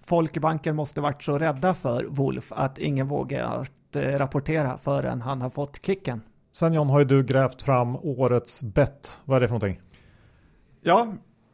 folk 0.07 0.37
i 0.37 0.39
banken 0.39 0.75
måste 0.75 1.01
varit 1.01 1.23
så 1.23 1.37
rädda 1.37 1.73
för 1.73 2.05
Wolf 2.09 2.51
att 2.51 2.77
ingen 2.77 3.07
vågar 3.07 3.67
eh, 3.95 3.99
rapportera 3.99 4.77
förrän 4.77 5.21
han 5.21 5.41
har 5.41 5.49
fått 5.49 5.85
kicken. 5.85 6.21
Sen 6.51 6.73
John 6.73 6.89
har 6.89 6.99
ju 6.99 7.05
du 7.05 7.23
grävt 7.23 7.61
fram 7.61 7.95
årets 7.95 8.63
bett. 8.63 9.19
Vad 9.25 9.35
är 9.35 9.41
det 9.41 9.47
för 9.47 9.53
någonting? 9.53 9.81
Ja, 10.81 11.07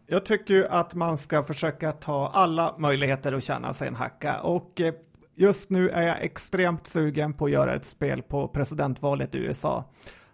jag 0.09 0.25
tycker 0.25 0.53
ju 0.53 0.67
att 0.67 0.95
man 0.95 1.17
ska 1.17 1.43
försöka 1.43 1.91
ta 1.91 2.27
alla 2.27 2.75
möjligheter 2.77 3.33
att 3.33 3.43
tjäna 3.43 3.73
sig 3.73 3.87
en 3.87 3.95
hacka 3.95 4.41
och 4.41 4.81
eh, 4.81 4.93
just 5.35 5.69
nu 5.69 5.89
är 5.89 6.07
jag 6.07 6.21
extremt 6.21 6.87
sugen 6.87 7.33
på 7.33 7.45
att 7.45 7.51
göra 7.51 7.75
ett 7.75 7.85
spel 7.85 8.21
på 8.21 8.47
presidentvalet 8.47 9.35
i 9.35 9.37
USA. 9.37 9.85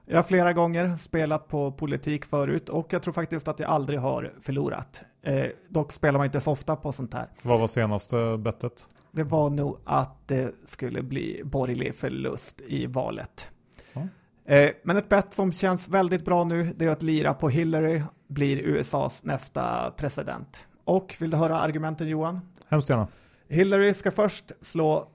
Jag 0.05 0.17
har 0.17 0.23
flera 0.23 0.53
gånger 0.53 0.95
spelat 0.95 1.47
på 1.47 1.71
politik 1.71 2.25
förut 2.25 2.69
och 2.69 2.93
jag 2.93 3.03
tror 3.03 3.13
faktiskt 3.13 3.47
att 3.47 3.59
jag 3.59 3.69
aldrig 3.69 3.99
har 3.99 4.33
förlorat. 4.41 5.03
Eh, 5.23 5.45
dock 5.69 5.91
spelar 5.91 6.17
man 6.17 6.25
inte 6.25 6.39
så 6.39 6.51
ofta 6.51 6.75
på 6.75 6.91
sånt 6.91 7.13
här. 7.13 7.27
Vad 7.41 7.59
var 7.59 7.67
senaste 7.67 8.37
bettet? 8.37 8.87
Det 9.11 9.23
var 9.23 9.49
nog 9.49 9.77
att 9.83 10.27
det 10.27 10.55
skulle 10.65 11.01
bli 11.01 11.41
borgerlig 11.45 11.95
förlust 11.95 12.61
i 12.61 12.85
valet. 12.85 13.49
Ja. 13.93 14.01
Eh, 14.45 14.69
men 14.83 14.97
ett 14.97 15.09
bett 15.09 15.33
som 15.33 15.51
känns 15.51 15.89
väldigt 15.89 16.25
bra 16.25 16.43
nu 16.43 16.73
det 16.77 16.85
är 16.85 16.89
att 16.89 17.03
lira 17.03 17.33
på 17.33 17.49
Hillary 17.49 18.01
blir 18.27 18.57
USAs 18.57 19.23
nästa 19.23 19.91
president. 19.91 20.67
Och 20.83 21.15
vill 21.19 21.29
du 21.31 21.37
höra 21.37 21.57
argumenten 21.57 22.07
Johan? 22.07 22.41
Hemskt 22.69 22.89
gärna. 22.89 23.07
Hillary 23.49 23.93
ska 23.93 24.11
först 24.11 24.51
slå 24.61 25.07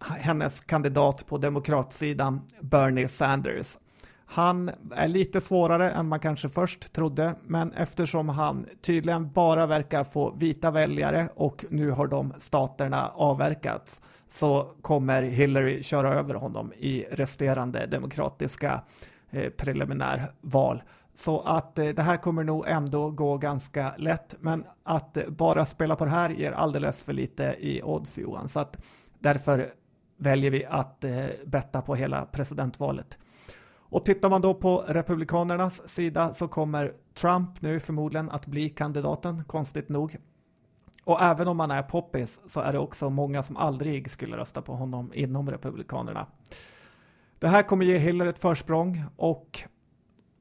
hennes 0.00 0.60
kandidat 0.60 1.26
på 1.26 1.38
demokratsidan 1.38 2.40
Bernie 2.60 3.08
Sanders 3.08 3.76
han 4.32 4.70
är 4.90 5.08
lite 5.08 5.40
svårare 5.40 5.90
än 5.90 6.08
man 6.08 6.20
kanske 6.20 6.48
först 6.48 6.92
trodde, 6.92 7.34
men 7.42 7.72
eftersom 7.72 8.28
han 8.28 8.66
tydligen 8.80 9.32
bara 9.32 9.66
verkar 9.66 10.04
få 10.04 10.34
vita 10.34 10.70
väljare 10.70 11.28
och 11.34 11.64
nu 11.70 11.90
har 11.90 12.06
de 12.06 12.34
staterna 12.38 13.08
avverkats 13.08 14.00
så 14.28 14.72
kommer 14.82 15.22
Hillary 15.22 15.82
köra 15.82 16.14
över 16.14 16.34
honom 16.34 16.72
i 16.72 17.04
resterande 17.10 17.86
demokratiska 17.86 18.82
eh, 19.30 19.50
preliminärval. 19.50 20.82
Så 21.14 21.40
att 21.40 21.78
eh, 21.78 21.88
det 21.88 22.02
här 22.02 22.16
kommer 22.16 22.44
nog 22.44 22.64
ändå 22.68 23.10
gå 23.10 23.38
ganska 23.38 23.94
lätt, 23.96 24.36
men 24.40 24.64
att 24.82 25.16
eh, 25.16 25.28
bara 25.28 25.64
spela 25.64 25.96
på 25.96 26.04
det 26.04 26.10
här 26.10 26.30
ger 26.30 26.52
alldeles 26.52 27.02
för 27.02 27.12
lite 27.12 27.44
i 27.58 27.82
odds 27.82 28.18
Johan, 28.18 28.48
så 28.48 28.60
att 28.60 28.76
därför 29.18 29.72
väljer 30.16 30.50
vi 30.50 30.64
att 30.64 31.04
eh, 31.04 31.26
betta 31.46 31.82
på 31.82 31.94
hela 31.94 32.24
presidentvalet. 32.24 33.18
Och 33.92 34.04
tittar 34.04 34.30
man 34.30 34.40
då 34.40 34.54
på 34.54 34.84
Republikanernas 34.88 35.88
sida 35.88 36.32
så 36.32 36.48
kommer 36.48 36.92
Trump 37.14 37.62
nu 37.62 37.80
förmodligen 37.80 38.30
att 38.30 38.46
bli 38.46 38.68
kandidaten, 38.68 39.44
konstigt 39.44 39.88
nog. 39.88 40.16
Och 41.04 41.22
även 41.22 41.48
om 41.48 41.56
man 41.56 41.70
är 41.70 41.82
poppis 41.82 42.40
så 42.46 42.60
är 42.60 42.72
det 42.72 42.78
också 42.78 43.10
många 43.10 43.42
som 43.42 43.56
aldrig 43.56 44.10
skulle 44.10 44.36
rösta 44.36 44.62
på 44.62 44.74
honom 44.74 45.12
inom 45.14 45.50
Republikanerna. 45.50 46.26
Det 47.38 47.48
här 47.48 47.62
kommer 47.62 47.84
ge 47.84 47.98
Hillary 47.98 48.28
ett 48.28 48.38
försprång 48.38 49.04
och 49.16 49.60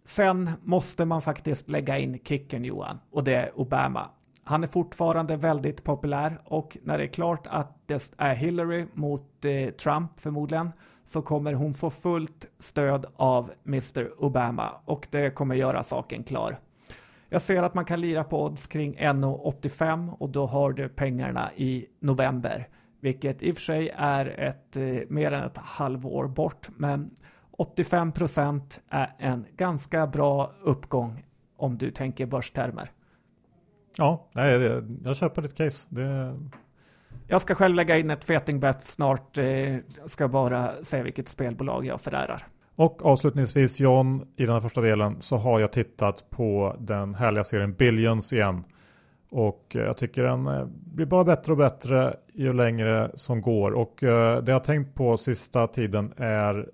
sen 0.06 0.50
måste 0.64 1.06
man 1.06 1.22
faktiskt 1.22 1.70
lägga 1.70 1.98
in 1.98 2.20
kicken 2.24 2.66
Johan 2.66 3.00
och 3.12 3.24
det 3.24 3.36
är 3.36 3.60
Obama. 3.60 4.10
Han 4.44 4.64
är 4.64 4.68
fortfarande 4.68 5.38
väldigt 5.38 5.84
populär 5.84 6.42
och 6.46 6.78
när 6.84 6.98
det 6.98 7.04
är 7.04 7.14
klart 7.14 7.48
att 7.48 7.88
det 7.88 8.14
är 8.18 8.36
Hillary 8.36 8.86
mot 8.94 9.46
eh, 9.46 9.70
Trump 9.70 10.20
förmodligen 10.20 10.72
så 11.12 11.22
kommer 11.22 11.54
hon 11.54 11.74
få 11.74 11.90
fullt 11.90 12.48
stöd 12.60 13.06
av 13.16 13.52
Mr 13.66 14.24
Obama 14.24 14.72
och 14.86 15.08
det 15.12 15.32
kommer 15.32 15.56
göra 15.56 15.84
saken 15.84 16.24
klar. 16.24 16.60
Jag 17.30 17.42
ser 17.42 17.64
att 17.64 17.74
man 17.74 17.86
kan 17.86 18.02
lira 18.02 18.24
på 18.24 18.44
odds 18.44 18.68
kring 18.68 18.98
1,85 18.98 20.14
och 20.20 20.30
då 20.30 20.46
har 20.46 20.72
du 20.72 20.90
pengarna 20.90 21.52
i 21.56 21.86
november, 22.00 22.68
vilket 23.00 23.44
i 23.44 23.52
och 23.52 23.56
för 23.56 23.62
sig 23.62 23.92
är 23.96 24.40
ett 24.40 24.78
eh, 24.78 24.84
mer 25.10 25.32
än 25.32 25.44
ett 25.44 25.58
halvår 25.58 26.28
bort, 26.28 26.70
men 26.78 27.12
85 27.52 28.12
procent 28.12 28.82
är 28.90 29.16
en 29.18 29.46
ganska 29.56 30.08
bra 30.08 30.52
uppgång 30.62 31.26
om 31.58 31.78
du 31.78 31.92
tänker 31.92 32.26
börstermer. 32.26 32.92
Ja, 33.98 34.30
nej, 34.32 34.82
jag 35.04 35.16
köper 35.16 35.42
ditt 35.42 35.56
case. 35.56 35.88
Det, 35.90 36.40
jag 37.32 37.42
ska 37.42 37.56
själv 37.56 37.76
lägga 37.76 37.98
in 37.98 38.10
ett 38.10 38.24
fetingbett 38.24 38.88
snart. 38.88 39.38
Jag 39.38 39.74
eh, 39.74 39.78
ska 40.06 40.28
bara 40.28 40.84
säga 40.84 41.04
vilket 41.04 41.28
spelbolag 41.28 41.86
jag 41.86 42.02
förärar. 42.02 42.48
Och 42.76 43.06
avslutningsvis 43.06 43.80
John, 43.80 44.28
i 44.36 44.46
den 44.46 44.54
här 44.54 44.60
första 44.60 44.82
delen 44.82 45.22
så 45.22 45.38
har 45.38 45.60
jag 45.60 45.72
tittat 45.72 46.30
på 46.30 46.76
den 46.80 47.16
härliga 47.16 47.44
serien 47.44 47.74
Billions 47.74 48.34
igen. 48.34 48.64
Och 49.30 49.76
eh, 49.76 49.82
jag 49.82 49.98
tycker 49.98 50.24
den 50.24 50.48
eh, 50.48 50.66
blir 50.66 51.06
bara 51.06 51.24
bättre 51.24 51.52
och 51.52 51.58
bättre 51.58 52.16
ju 52.34 52.54
längre 52.54 53.12
som 53.14 53.42
går. 53.42 53.72
Och 53.72 54.04
eh, 54.04 54.44
det 54.44 54.52
jag 54.52 54.60
har 54.60 54.64
tänkt 54.64 54.96
på 54.96 55.18
sista 55.18 55.68
tiden 55.68 56.14
är 56.18 56.70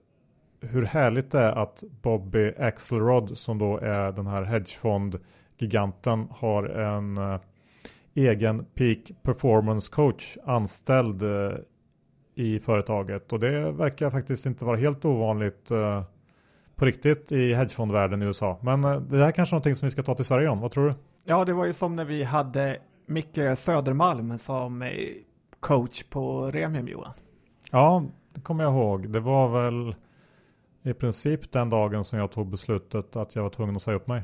hur 0.61 0.85
härligt 0.85 1.31
det 1.31 1.39
är 1.39 1.51
att 1.51 1.83
Bobby 2.01 2.53
Axelrod 2.59 3.37
som 3.37 3.57
då 3.57 3.77
är 3.77 4.11
den 4.11 4.27
här 4.27 4.43
hedgefondgiganten 4.43 6.27
har 6.31 6.63
en 6.63 7.39
egen 8.17 8.65
peak 8.65 8.97
performance 9.23 9.91
coach 9.93 10.37
anställd 10.45 11.23
eh, 11.23 11.57
i 12.35 12.59
företaget 12.59 13.33
och 13.33 13.39
det 13.39 13.71
verkar 13.71 14.09
faktiskt 14.09 14.45
inte 14.45 14.65
vara 14.65 14.77
helt 14.77 15.05
ovanligt 15.05 15.71
eh, 15.71 16.03
på 16.75 16.85
riktigt 16.85 17.31
i 17.31 17.53
hedgefondvärlden 17.53 18.21
i 18.21 18.25
USA. 18.25 18.59
Men 18.61 18.83
eh, 18.83 19.01
det 19.01 19.23
här 19.23 19.31
kanske 19.31 19.53
är 19.53 19.55
någonting 19.55 19.75
som 19.75 19.85
vi 19.85 19.91
ska 19.91 20.03
ta 20.03 20.15
till 20.15 20.25
Sverige 20.25 20.49
om, 20.49 20.59
vad 20.59 20.71
tror 20.71 20.87
du? 20.87 20.93
Ja, 21.23 21.45
det 21.45 21.53
var 21.53 21.65
ju 21.65 21.73
som 21.73 21.95
när 21.95 22.05
vi 22.05 22.23
hade 22.23 22.77
Micke 23.05 23.39
Södermalm 23.55 24.37
som 24.37 24.89
coach 25.59 26.03
på 26.03 26.51
Remium 26.51 26.87
Johan. 26.87 27.13
Ja, 27.71 28.03
det 28.33 28.41
kommer 28.41 28.63
jag 28.63 28.73
ihåg. 28.73 29.09
Det 29.09 29.19
var 29.19 29.63
väl 29.63 29.95
i 30.83 30.93
princip 30.93 31.51
den 31.51 31.69
dagen 31.69 32.03
som 32.03 32.19
jag 32.19 32.31
tog 32.31 32.47
beslutet 32.47 33.15
att 33.15 33.35
jag 33.35 33.43
var 33.43 33.49
tvungen 33.49 33.75
att 33.75 33.81
säga 33.81 33.97
upp 33.97 34.07
mig. 34.07 34.23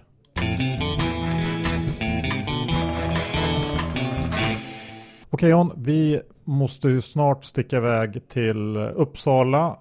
Okej 5.34 5.50
John, 5.50 5.72
vi 5.78 6.22
måste 6.44 6.88
ju 6.88 7.02
snart 7.02 7.44
sticka 7.44 7.78
iväg 7.78 8.28
till 8.28 8.78
Uppsala 8.78 9.80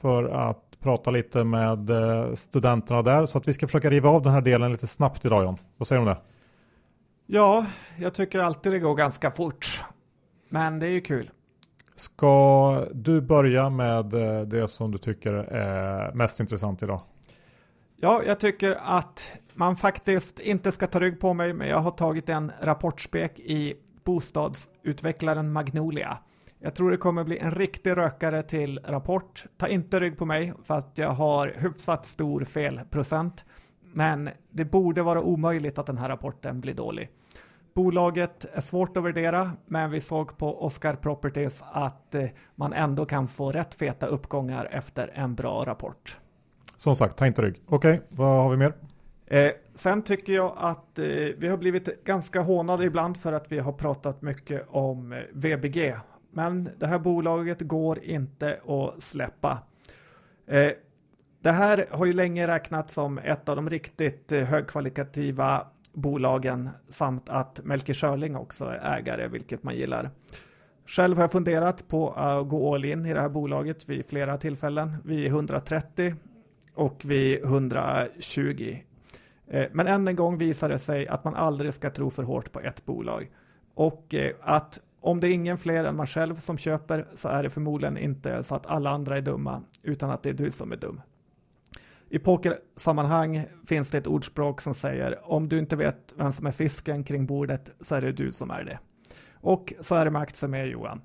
för 0.00 0.24
att 0.24 0.80
prata 0.80 1.10
lite 1.10 1.44
med 1.44 1.90
eh, 1.90 2.34
studenterna 2.34 3.02
där. 3.02 3.26
Så 3.26 3.38
att 3.38 3.48
vi 3.48 3.52
ska 3.52 3.66
försöka 3.66 3.90
riva 3.90 4.10
av 4.10 4.22
den 4.22 4.32
här 4.32 4.40
delen 4.40 4.72
lite 4.72 4.86
snabbt 4.86 5.24
idag 5.24 5.44
John. 5.44 5.56
Vad 5.76 5.88
säger 5.88 6.02
du 6.02 6.08
om 6.08 6.14
det? 6.14 6.20
Ja, 7.26 7.66
jag 7.98 8.14
tycker 8.14 8.40
alltid 8.40 8.72
det 8.72 8.78
går 8.78 8.94
ganska 8.94 9.30
fort. 9.30 9.84
Men 10.48 10.78
det 10.78 10.86
är 10.86 10.90
ju 10.90 11.00
kul. 11.00 11.30
Ska 11.94 12.86
du 12.92 13.20
börja 13.20 13.70
med 13.70 14.14
eh, 14.14 14.42
det 14.42 14.68
som 14.68 14.90
du 14.90 14.98
tycker 14.98 15.32
är 15.32 16.12
mest 16.12 16.40
intressant 16.40 16.82
idag? 16.82 17.00
Ja, 18.00 18.22
jag 18.26 18.40
tycker 18.40 18.78
att 18.82 19.32
man 19.54 19.76
faktiskt 19.76 20.38
inte 20.38 20.72
ska 20.72 20.86
ta 20.86 21.00
rygg 21.00 21.20
på 21.20 21.34
mig, 21.34 21.52
men 21.54 21.68
jag 21.68 21.78
har 21.78 21.90
tagit 21.90 22.28
en 22.28 22.52
rapportspek 22.60 23.38
i 23.38 23.74
bostadsutvecklaren 24.04 25.52
Magnolia. 25.52 26.18
Jag 26.58 26.74
tror 26.74 26.90
det 26.90 26.96
kommer 26.96 27.24
bli 27.24 27.38
en 27.38 27.50
riktig 27.50 27.96
rökare 27.96 28.42
till 28.42 28.80
rapport. 28.84 29.44
Ta 29.56 29.68
inte 29.68 30.00
rygg 30.00 30.18
på 30.18 30.26
mig 30.26 30.52
för 30.64 30.74
att 30.74 30.90
jag 30.94 31.10
har 31.10 31.54
hyfsat 31.56 32.06
stor 32.06 32.44
felprocent. 32.44 33.44
Men 33.92 34.30
det 34.50 34.64
borde 34.64 35.02
vara 35.02 35.22
omöjligt 35.22 35.78
att 35.78 35.86
den 35.86 35.98
här 35.98 36.08
rapporten 36.08 36.60
blir 36.60 36.74
dålig. 36.74 37.10
Bolaget 37.74 38.46
är 38.52 38.60
svårt 38.60 38.96
att 38.96 39.04
värdera, 39.04 39.50
men 39.66 39.90
vi 39.90 40.00
såg 40.00 40.38
på 40.38 40.64
Oscar 40.64 40.94
Properties 40.94 41.64
att 41.72 42.14
eh, 42.14 42.24
man 42.54 42.72
ändå 42.72 43.06
kan 43.06 43.28
få 43.28 43.52
rätt 43.52 43.74
feta 43.74 44.06
uppgångar 44.06 44.68
efter 44.72 45.10
en 45.14 45.34
bra 45.34 45.64
rapport. 45.64 46.18
Som 46.76 46.96
sagt, 46.96 47.16
ta 47.16 47.26
inte 47.26 47.42
rygg. 47.42 47.62
Okej, 47.66 47.94
okay, 47.94 48.06
vad 48.08 48.42
har 48.42 48.50
vi 48.50 48.56
mer? 48.56 48.74
Eh, 49.26 49.50
sen 49.74 50.02
tycker 50.02 50.32
jag 50.32 50.52
att 50.56 50.98
eh, 50.98 51.04
vi 51.36 51.48
har 51.48 51.56
blivit 51.56 52.04
ganska 52.04 52.40
hånade 52.40 52.84
ibland 52.84 53.16
för 53.16 53.32
att 53.32 53.52
vi 53.52 53.58
har 53.58 53.72
pratat 53.72 54.22
mycket 54.22 54.66
om 54.68 55.12
eh, 55.12 55.18
VBG. 55.32 55.96
Men 56.32 56.68
det 56.78 56.86
här 56.86 56.98
bolaget 56.98 57.60
går 57.60 57.98
inte 58.02 58.60
att 58.66 59.02
släppa. 59.02 59.58
Eh, 60.46 60.72
det 61.42 61.50
här 61.50 61.86
har 61.90 62.06
ju 62.06 62.12
länge 62.12 62.46
räknats 62.46 62.94
som 62.94 63.18
ett 63.18 63.48
av 63.48 63.56
de 63.56 63.70
riktigt 63.70 64.32
eh, 64.32 64.44
högkvalitativa 64.44 65.66
bolagen 65.92 66.68
samt 66.88 67.28
att 67.28 67.60
Melker 67.64 67.94
Schörling 67.94 68.36
också 68.36 68.64
är 68.64 68.98
ägare, 68.98 69.28
vilket 69.28 69.62
man 69.62 69.76
gillar. 69.76 70.10
Själv 70.86 71.16
har 71.16 71.22
jag 71.22 71.32
funderat 71.32 71.88
på 71.88 72.10
att 72.10 72.48
gå 72.48 72.74
all 72.74 72.84
in 72.84 73.06
i 73.06 73.14
det 73.14 73.20
här 73.20 73.28
bolaget 73.28 73.88
vid 73.88 74.06
flera 74.06 74.36
tillfällen, 74.36 74.96
vid 75.04 75.26
130 75.26 76.14
och 76.74 77.02
vid 77.04 77.42
120. 77.42 78.76
Eh, 79.52 79.68
men 79.72 79.86
än 79.86 80.08
en 80.08 80.16
gång 80.16 80.38
visar 80.38 80.68
det 80.68 80.78
sig 80.78 81.08
att 81.08 81.24
man 81.24 81.34
aldrig 81.34 81.74
ska 81.74 81.90
tro 81.90 82.10
för 82.10 82.22
hårt 82.22 82.52
på 82.52 82.60
ett 82.60 82.86
bolag 82.86 83.30
och 83.74 84.14
eh, 84.14 84.34
att 84.40 84.80
om 85.00 85.20
det 85.20 85.28
är 85.28 85.32
ingen 85.32 85.58
fler 85.58 85.84
än 85.84 85.96
man 85.96 86.06
själv 86.06 86.36
som 86.36 86.58
köper 86.58 87.06
så 87.14 87.28
är 87.28 87.42
det 87.42 87.50
förmodligen 87.50 87.98
inte 87.98 88.42
så 88.42 88.54
att 88.54 88.66
alla 88.66 88.90
andra 88.90 89.16
är 89.16 89.20
dumma 89.20 89.62
utan 89.82 90.10
att 90.10 90.22
det 90.22 90.28
är 90.28 90.34
du 90.34 90.50
som 90.50 90.72
är 90.72 90.76
dum. 90.76 91.00
I 92.08 92.18
pokersammanhang 92.18 93.44
finns 93.66 93.90
det 93.90 93.98
ett 93.98 94.06
ordspråk 94.06 94.60
som 94.60 94.74
säger 94.74 95.30
om 95.30 95.48
du 95.48 95.58
inte 95.58 95.76
vet 95.76 96.14
vem 96.16 96.32
som 96.32 96.46
är 96.46 96.52
fisken 96.52 97.04
kring 97.04 97.26
bordet 97.26 97.70
så 97.80 97.94
är 97.94 98.00
det 98.00 98.12
du 98.12 98.32
som 98.32 98.50
är 98.50 98.64
det. 98.64 98.78
Och 99.32 99.72
så 99.80 99.94
är 99.94 100.04
det 100.04 100.10
med 100.10 100.22
aktier 100.22 100.48
med 100.48 100.68
Johan. 100.68 101.00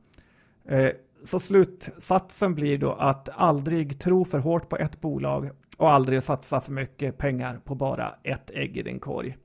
Eh, 0.65 0.89
så 1.23 1.39
slutsatsen 1.39 2.55
blir 2.55 2.77
då 2.77 2.93
att 2.93 3.29
aldrig 3.33 3.99
tro 3.99 4.25
för 4.25 4.39
hårt 4.39 4.69
på 4.69 4.77
ett 4.77 5.01
bolag 5.01 5.49
och 5.77 5.89
aldrig 5.91 6.24
satsa 6.24 6.62
för 6.62 6.72
mycket 6.72 7.17
pengar 7.17 7.60
på 7.65 7.75
bara 7.75 8.15
ett 8.24 8.51
ägg 8.53 8.77
i 8.77 8.84
din 8.84 9.00
korg. 9.00 9.38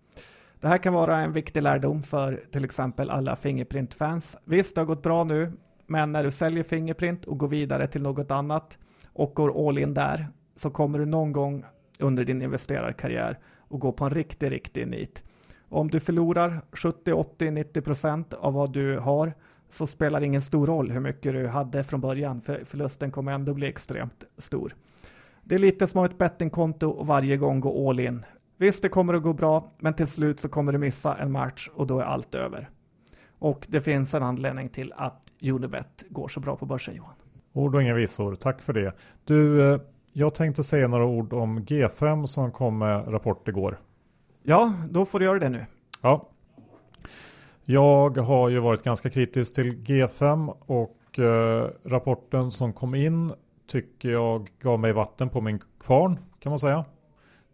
Det 0.61 0.69
här 0.69 0.79
kan 0.79 0.95
vara 0.95 1.17
en 1.17 1.33
viktig 1.33 1.62
lärdom 1.62 2.03
för 2.03 2.45
till 2.53 2.65
exempel 2.65 3.11
alla 3.11 3.37
Fingerprint-fans. 3.37 4.37
Visst, 4.45 4.75
det 4.75 4.81
har 4.81 4.87
gått 4.87 5.03
bra 5.03 5.25
nu, 5.25 5.53
men 5.87 6.12
när 6.12 6.25
du 6.25 6.31
säljer 6.31 6.65
Fingerprint 6.65 7.25
och 7.25 7.39
går 7.39 7.49
vidare 7.49 7.87
till 7.87 8.03
något 8.03 8.31
annat 8.31 8.79
och 9.12 9.35
går 9.35 9.69
all 9.69 9.79
in 9.79 9.95
där 9.95 10.29
så 10.57 10.71
kommer 10.71 10.99
du 10.99 11.07
någon 11.07 11.33
gång 11.33 11.65
under 12.01 12.25
din 12.25 12.43
investerarkarriär 12.43 13.39
och 13.59 13.81
gå 13.81 13.93
på 13.93 14.05
en 14.05 14.11
riktig, 14.11 14.53
riktig 14.53 14.89
nit. 14.89 15.25
Om 15.69 15.89
du 15.89 16.01
förlorar 16.01 16.61
70, 16.73 17.12
80, 17.12 17.51
90 17.51 17.81
procent 17.81 18.35
av 18.35 18.53
vad 18.53 18.73
du 18.73 18.99
har 18.99 19.33
så 19.69 19.87
spelar 19.87 20.21
det 20.21 20.27
ingen 20.27 20.43
stor 20.43 20.67
roll 20.67 20.91
hur 20.91 21.01
mycket 21.01 21.33
du 21.33 21.47
hade 21.49 21.85
från 21.85 22.01
början, 22.01 22.41
för 22.41 22.65
förlusten 22.65 23.11
kommer 23.11 23.33
ändå 23.33 23.55
bli 23.55 23.67
extremt 23.67 24.25
stor. 24.39 24.75
Det 25.45 25.55
är 25.55 25.59
lite 25.59 25.87
som 25.87 26.05
ett 26.05 26.19
bettingkonto 26.19 26.89
och 26.91 27.07
varje 27.07 27.37
gång 27.37 27.61
gå 27.61 27.91
all 27.91 28.00
in. 28.00 28.25
Visst, 28.57 28.83
det 28.83 28.89
kommer 28.89 29.15
att 29.15 29.23
gå 29.23 29.33
bra, 29.33 29.73
men 29.78 29.95
till 29.95 30.07
slut 30.07 30.41
så 30.41 30.49
kommer 30.49 30.73
du 30.73 30.78
missa 30.78 31.17
en 31.17 31.33
match 31.33 31.71
och 31.75 31.87
då 31.87 31.99
är 31.99 32.05
allt 32.05 32.35
över. 32.35 32.71
Och 33.39 33.67
det 33.69 33.81
finns 33.81 34.15
en 34.15 34.23
anledning 34.23 34.69
till 34.69 34.93
att 34.97 35.23
Unibet 35.43 36.05
går 36.09 36.28
så 36.28 36.41
bra 36.41 36.57
på 36.57 36.67
börsen, 36.67 36.95
Johan. 36.95 37.15
Ord 37.52 37.75
och 37.75 37.83
inga 37.83 37.95
visor, 37.95 38.35
tack 38.35 38.63
för 38.63 38.73
det. 38.73 38.93
Du, 39.25 39.73
eh, 39.73 39.81
jag 40.13 40.35
tänkte 40.35 40.65
säga 40.65 40.89
några 40.89 41.07
ord 41.07 41.33
om 41.33 41.61
G5 41.61 42.26
som 42.26 42.52
kom 42.52 42.78
med 42.78 43.13
rapport 43.13 43.49
igår. 43.49 43.78
Ja, 44.43 44.73
då 44.91 45.07
får 45.07 45.19
du 45.19 45.25
göra 45.25 45.39
det 45.39 45.49
nu. 45.49 45.67
Ja. 46.00 46.28
Jag 47.65 48.19
har 48.19 48.49
ju 48.49 48.59
varit 48.59 48.83
ganska 48.83 49.11
kritisk 49.11 49.55
till 49.55 49.73
G5 49.73 50.57
och 50.61 51.19
eh, 51.19 51.71
rapporten 51.85 52.50
som 52.50 52.73
kom 52.73 52.95
in 52.95 53.33
tycker 53.67 54.11
jag 54.11 54.49
gav 54.61 54.81
mig 54.81 54.93
vatten 54.93 55.29
på 55.29 55.41
min 55.41 55.61
kvarn 55.81 56.19
kan 56.39 56.51
man 56.51 56.59
säga. 56.59 56.85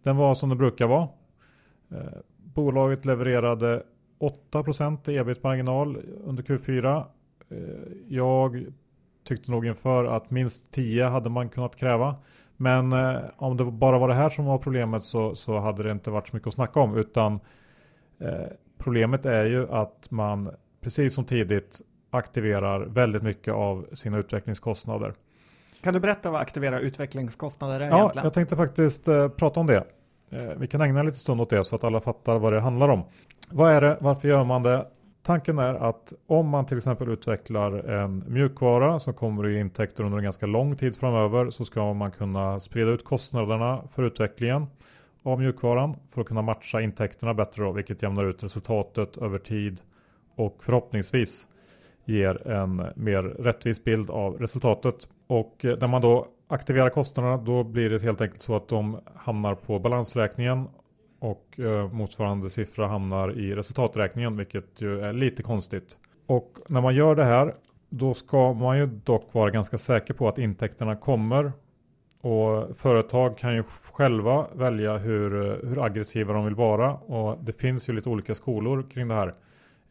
Den 0.03 0.17
var 0.17 0.35
som 0.35 0.49
den 0.49 0.59
brukar 0.59 0.87
vara. 0.87 1.09
Eh, 1.91 2.19
bolaget 2.37 3.05
levererade 3.05 3.83
8% 4.19 5.11
i 5.11 5.17
ebit-marginal 5.17 5.97
under 6.25 6.43
Q4. 6.43 7.05
Eh, 7.49 7.59
jag 8.09 8.67
tyckte 9.25 9.51
nog 9.51 9.67
inför 9.67 10.05
att 10.05 10.31
minst 10.31 10.73
10 10.73 11.05
hade 11.09 11.31
man 11.31 11.49
kunnat 11.49 11.77
kräva. 11.77 12.17
Men 12.57 12.93
eh, 12.93 13.21
om 13.37 13.57
det 13.57 13.65
bara 13.65 13.99
var 13.99 14.09
det 14.09 14.15
här 14.15 14.31
som 14.31 14.45
var 14.45 14.59
problemet 14.59 15.03
så, 15.03 15.35
så 15.35 15.59
hade 15.59 15.83
det 15.83 15.91
inte 15.91 16.11
varit 16.11 16.29
så 16.29 16.37
mycket 16.37 16.47
att 16.47 16.55
snacka 16.55 16.81
om. 16.81 16.97
Utan 16.97 17.41
problemet 18.79 19.27
är 19.27 19.45
ju 19.45 19.69
att 19.73 20.11
man 20.11 20.51
precis 20.81 21.15
som 21.15 21.25
tidigt 21.25 21.81
aktiverar 22.11 22.81
väldigt 22.81 23.23
mycket 23.23 23.55
av 23.55 23.87
sina 23.93 24.19
utvecklingskostnader. 24.19 25.15
Kan 25.83 25.95
du 25.95 26.01
berätta 26.01 26.31
vad 26.31 26.41
aktivera 26.41 26.81
utvecklingskostnader 26.81 27.81
är 27.81 27.89
ja, 27.89 27.99
egentligen? 27.99 28.25
jag 28.25 28.33
tänkte 28.33 28.57
faktiskt 28.57 29.09
eh, 29.09 29.29
prata 29.29 29.61
om 29.61 29.67
det. 29.67 29.85
Eh, 30.31 30.41
vi 30.57 30.67
kan 30.67 30.81
ägna 30.81 31.03
lite 31.03 31.19
stund 31.19 31.41
åt 31.41 31.51
det 31.51 31.65
så 31.65 31.75
att 31.75 31.85
alla 31.85 32.01
fattar 32.01 32.39
vad 32.39 32.53
det 32.53 32.61
handlar 32.61 32.89
om. 32.89 33.05
Vad 33.51 33.73
är 33.73 33.81
det? 33.81 33.99
Varför 34.01 34.29
gör 34.29 34.45
man 34.45 34.63
det? 34.63 34.87
Tanken 35.23 35.59
är 35.59 35.75
att 35.75 36.13
om 36.27 36.49
man 36.49 36.67
till 36.67 36.77
exempel 36.77 37.09
utvecklar 37.09 37.73
en 37.73 38.25
mjukvara 38.29 39.01
som 39.01 39.15
kommer 39.15 39.49
ge 39.49 39.61
intäkter 39.61 40.05
under 40.05 40.19
en 40.19 40.25
ganska 40.25 40.47
lång 40.47 40.77
tid 40.77 40.97
framöver 40.97 41.51
så 41.51 41.65
ska 41.65 41.95
man 41.95 42.11
kunna 42.11 42.61
sprida 42.61 42.91
ut 42.91 43.05
kostnaderna 43.05 43.83
för 43.95 44.03
utvecklingen 44.03 44.67
av 45.23 45.41
mjukvaran 45.41 45.97
för 46.09 46.21
att 46.21 46.27
kunna 46.27 46.43
matcha 46.43 46.81
intäkterna 46.81 47.35
bättre 47.35 47.65
då, 47.65 47.73
vilket 47.73 48.03
jämnar 48.03 48.25
ut 48.25 48.43
resultatet 48.43 49.17
över 49.17 49.39
tid 49.39 49.81
och 50.37 50.57
förhoppningsvis 50.61 51.47
ger 52.05 52.49
en 52.49 52.87
mer 52.97 53.23
rättvis 53.23 53.85
bild 53.85 54.11
av 54.11 54.37
resultatet. 54.39 55.09
Och 55.29 55.65
eh, 55.65 55.79
när 55.81 55.89
man 55.89 56.01
då 56.03 56.27
aktiverar 56.49 56.91
kostnaderna 56.91 57.37
då 57.37 57.65
blir 57.65 57.91
det 57.91 58.03
helt 58.03 58.21
enkelt 58.21 58.43
så 58.43 58.57
att 58.57 58.69
de 58.69 59.01
hamnar 59.15 59.55
på 59.55 59.79
balansräkningen 59.79 60.69
och 61.21 61.61
eh, 61.61 61.93
motsvarande 61.93 62.51
siffra 62.51 62.87
hamnar 62.87 63.39
i 63.39 63.55
resultaträkningen 63.55 64.37
vilket 64.37 64.83
ju 64.83 65.01
är 65.01 65.13
lite 65.13 65.43
konstigt. 65.43 65.99
Och 66.27 66.59
när 66.69 66.81
man 66.81 66.95
gör 66.95 67.15
det 67.15 67.25
här 67.25 67.55
då 67.89 68.15
ska 68.15 68.53
man 68.53 68.79
ju 68.79 68.87
dock 68.87 69.35
vara 69.35 69.51
ganska 69.51 69.79
säker 69.79 70.15
på 70.15 70.29
att 70.29 70.39
intäkterna 70.39 70.97
kommer 70.97 71.53
och 72.21 72.77
företag 72.77 73.39
kan 73.39 73.55
ju 73.55 73.63
själva 73.93 74.47
välja 74.55 74.99
hur, 74.99 75.47
eh, 75.47 75.69
hur 75.69 75.85
aggressiva 75.85 76.33
de 76.33 76.45
vill 76.45 76.55
vara 76.55 76.95
och 76.95 77.45
det 77.45 77.61
finns 77.61 77.89
ju 77.89 77.93
lite 77.93 78.09
olika 78.09 78.35
skolor 78.35 78.87
kring 78.91 79.09
det 79.09 79.15
här. 79.15 79.35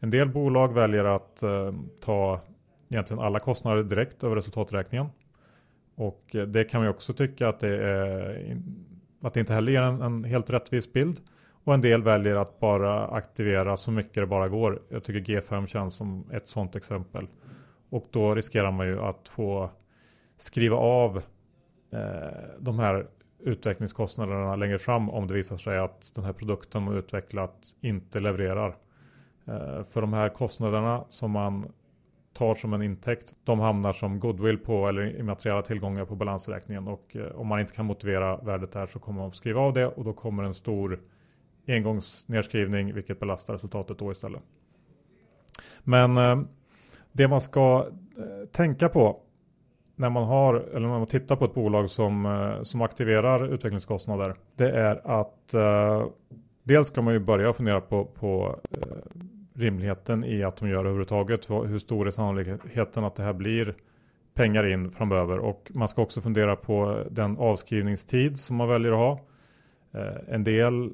En 0.00 0.10
del 0.10 0.28
bolag 0.28 0.74
väljer 0.74 1.04
att 1.04 1.42
eh, 1.42 1.72
ta 2.00 2.40
egentligen 2.88 3.22
alla 3.22 3.38
kostnader 3.38 3.82
direkt 3.82 4.24
över 4.24 4.36
resultaträkningen. 4.36 5.06
Och 5.98 6.36
eh, 6.36 6.42
det 6.42 6.64
kan 6.64 6.80
man 6.80 6.86
ju 6.86 6.90
också 6.90 7.12
tycka 7.12 7.48
att 7.48 7.60
det, 7.60 7.86
är, 7.86 8.56
att 9.20 9.34
det 9.34 9.40
inte 9.40 9.54
heller 9.54 9.72
ger 9.72 9.82
en, 9.82 10.02
en, 10.02 10.24
helt 10.24 10.50
rättvis 10.50 10.92
bild. 10.92 11.20
Och 11.64 11.74
en 11.74 11.80
del 11.80 12.02
väljer 12.02 12.36
att 12.36 12.60
bara 12.60 13.08
aktivera 13.08 13.76
så 13.76 13.90
mycket 13.90 14.14
det 14.14 14.26
bara 14.26 14.48
går. 14.48 14.82
Jag 14.88 15.04
tycker 15.04 15.34
G5 15.34 15.66
känns 15.66 15.94
som 15.94 16.30
ett 16.32 16.48
sådant 16.48 16.76
exempel. 16.76 17.26
Och 17.90 18.04
då 18.10 18.34
riskerar 18.34 18.70
man 18.70 18.86
ju 18.86 19.00
att 19.00 19.28
få 19.28 19.70
skriva 20.36 20.76
av 20.76 21.16
eh, 21.92 22.58
de 22.58 22.78
här 22.78 23.06
utvecklingskostnaderna 23.38 24.56
längre 24.56 24.78
fram 24.78 25.10
om 25.10 25.26
det 25.26 25.34
visar 25.34 25.56
sig 25.56 25.78
att 25.78 26.12
den 26.14 26.24
här 26.24 26.32
produkten 26.32 26.82
man 26.82 26.96
utvecklat 26.96 27.56
inte 27.80 28.18
levererar. 28.18 28.76
Eh, 29.46 29.82
för 29.82 30.00
de 30.00 30.12
här 30.12 30.28
kostnaderna 30.28 31.04
som 31.08 31.30
man 31.30 31.72
tar 32.38 32.54
som 32.54 32.72
en 32.72 32.82
intäkt, 32.82 33.36
de 33.44 33.60
hamnar 33.60 33.92
som 33.92 34.20
goodwill 34.20 34.58
på 34.58 34.88
eller 34.88 35.20
immateriella 35.20 35.62
tillgångar 35.62 36.04
på 36.04 36.14
balansräkningen 36.14 36.88
och 36.88 37.16
eh, 37.16 37.40
om 37.40 37.46
man 37.46 37.60
inte 37.60 37.74
kan 37.74 37.86
motivera 37.86 38.36
värdet 38.36 38.72
där 38.72 38.86
så 38.86 38.98
kommer 38.98 39.18
man 39.20 39.28
att 39.28 39.36
skriva 39.36 39.60
av 39.60 39.72
det 39.72 39.86
och 39.86 40.04
då 40.04 40.12
kommer 40.12 40.42
en 40.42 40.54
stor 40.54 41.00
engångsnedskrivning 41.68 42.94
vilket 42.94 43.20
belastar 43.20 43.52
resultatet 43.52 43.98
då 43.98 44.12
istället. 44.12 44.42
Men 45.84 46.16
eh, 46.16 46.40
det 47.12 47.28
man 47.28 47.40
ska 47.40 47.86
eh, 48.16 48.48
tänka 48.52 48.88
på 48.88 49.20
när 49.96 50.10
man 50.10 50.24
har 50.24 50.54
eller 50.54 50.88
när 50.88 50.98
man 50.98 51.06
tittar 51.06 51.36
på 51.36 51.44
ett 51.44 51.54
bolag 51.54 51.90
som, 51.90 52.26
eh, 52.26 52.62
som 52.62 52.82
aktiverar 52.82 53.54
utvecklingskostnader 53.54 54.34
det 54.56 54.70
är 54.70 55.20
att 55.20 55.54
eh, 55.54 56.06
dels 56.62 56.88
ska 56.88 57.02
man 57.02 57.14
ju 57.14 57.20
börja 57.20 57.52
fundera 57.52 57.80
på, 57.80 58.04
på 58.04 58.58
rimligheten 59.58 60.24
i 60.24 60.42
att 60.42 60.56
de 60.56 60.68
gör 60.68 60.78
överhuvudtaget. 60.78 61.50
Hur 61.50 61.78
stor 61.78 62.06
är 62.06 62.10
sannolikheten 62.10 63.04
att 63.04 63.14
det 63.14 63.22
här 63.22 63.32
blir 63.32 63.74
pengar 64.34 64.66
in 64.66 64.90
framöver 64.90 65.38
och 65.38 65.70
man 65.74 65.88
ska 65.88 66.02
också 66.02 66.20
fundera 66.20 66.56
på 66.56 67.04
den 67.10 67.38
avskrivningstid 67.38 68.38
som 68.38 68.56
man 68.56 68.68
väljer 68.68 68.92
att 68.92 68.98
ha. 68.98 69.20
Eh, 70.00 70.34
en 70.34 70.44
del 70.44 70.92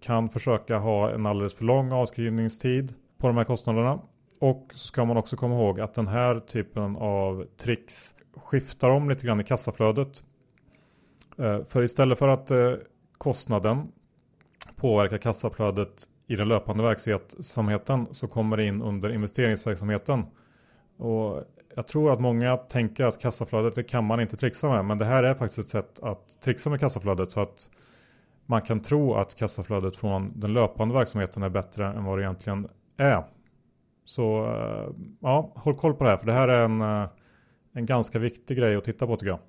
kan 0.00 0.28
försöka 0.28 0.78
ha 0.78 1.10
en 1.10 1.26
alldeles 1.26 1.54
för 1.54 1.64
lång 1.64 1.92
avskrivningstid 1.92 2.94
på 3.18 3.26
de 3.26 3.36
här 3.36 3.44
kostnaderna. 3.44 4.00
Och 4.40 4.70
så 4.72 4.86
ska 4.86 5.04
man 5.04 5.16
också 5.16 5.36
komma 5.36 5.54
ihåg 5.54 5.80
att 5.80 5.94
den 5.94 6.08
här 6.08 6.38
typen 6.38 6.96
av 6.96 7.46
tricks 7.56 8.14
skiftar 8.36 8.90
om 8.90 9.08
lite 9.08 9.26
grann 9.26 9.40
i 9.40 9.44
kassaflödet. 9.44 10.22
Eh, 11.38 11.64
för 11.64 11.82
istället 11.82 12.18
för 12.18 12.28
att 12.28 12.50
eh, 12.50 12.72
kostnaden 13.18 13.92
påverkar 14.76 15.18
kassaflödet 15.18 16.08
i 16.30 16.36
den 16.36 16.48
löpande 16.48 16.82
verksamheten 16.82 18.06
så 18.10 18.28
kommer 18.28 18.56
det 18.56 18.64
in 18.64 18.82
under 18.82 19.12
investeringsverksamheten. 19.12 20.24
Och 20.96 21.44
jag 21.74 21.86
tror 21.86 22.12
att 22.12 22.20
många 22.20 22.56
tänker 22.56 23.04
att 23.04 23.20
kassaflödet 23.20 23.74
det 23.74 23.82
kan 23.82 24.04
man 24.04 24.20
inte 24.20 24.36
trixa 24.36 24.68
med. 24.68 24.84
Men 24.84 24.98
det 24.98 25.04
här 25.04 25.22
är 25.22 25.34
faktiskt 25.34 25.58
ett 25.58 25.68
sätt 25.68 26.00
att 26.02 26.40
trixa 26.40 26.70
med 26.70 26.80
kassaflödet 26.80 27.32
så 27.32 27.40
att 27.40 27.70
man 28.46 28.62
kan 28.62 28.80
tro 28.80 29.14
att 29.14 29.34
kassaflödet 29.34 29.96
från 29.96 30.40
den 30.40 30.52
löpande 30.52 30.94
verksamheten 30.94 31.42
är 31.42 31.48
bättre 31.48 31.86
än 31.86 32.04
vad 32.04 32.18
det 32.18 32.22
egentligen 32.22 32.68
är. 32.96 33.24
Så 34.04 34.46
eh, 34.46 34.94
ja, 35.20 35.52
håll 35.54 35.74
koll 35.74 35.94
på 35.94 36.04
det 36.04 36.10
här 36.10 36.16
för 36.16 36.26
det 36.26 36.32
här 36.32 36.48
är 36.48 36.64
en, 36.64 36.80
eh, 36.80 37.08
en 37.72 37.86
ganska 37.86 38.18
viktig 38.18 38.56
grej 38.56 38.76
att 38.76 38.84
titta 38.84 39.06
på 39.06 39.16
tycker 39.16 39.30
jag. 39.30 39.40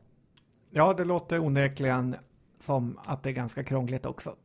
Ja, 0.70 0.94
det 0.94 1.06
låter 1.06 1.40
onekligen 1.40 2.16
som 2.60 3.00
att 3.06 3.24
det 3.24 3.30
är 3.30 3.34
ganska 3.34 3.64
krångligt 3.64 4.06
också. 4.06 4.36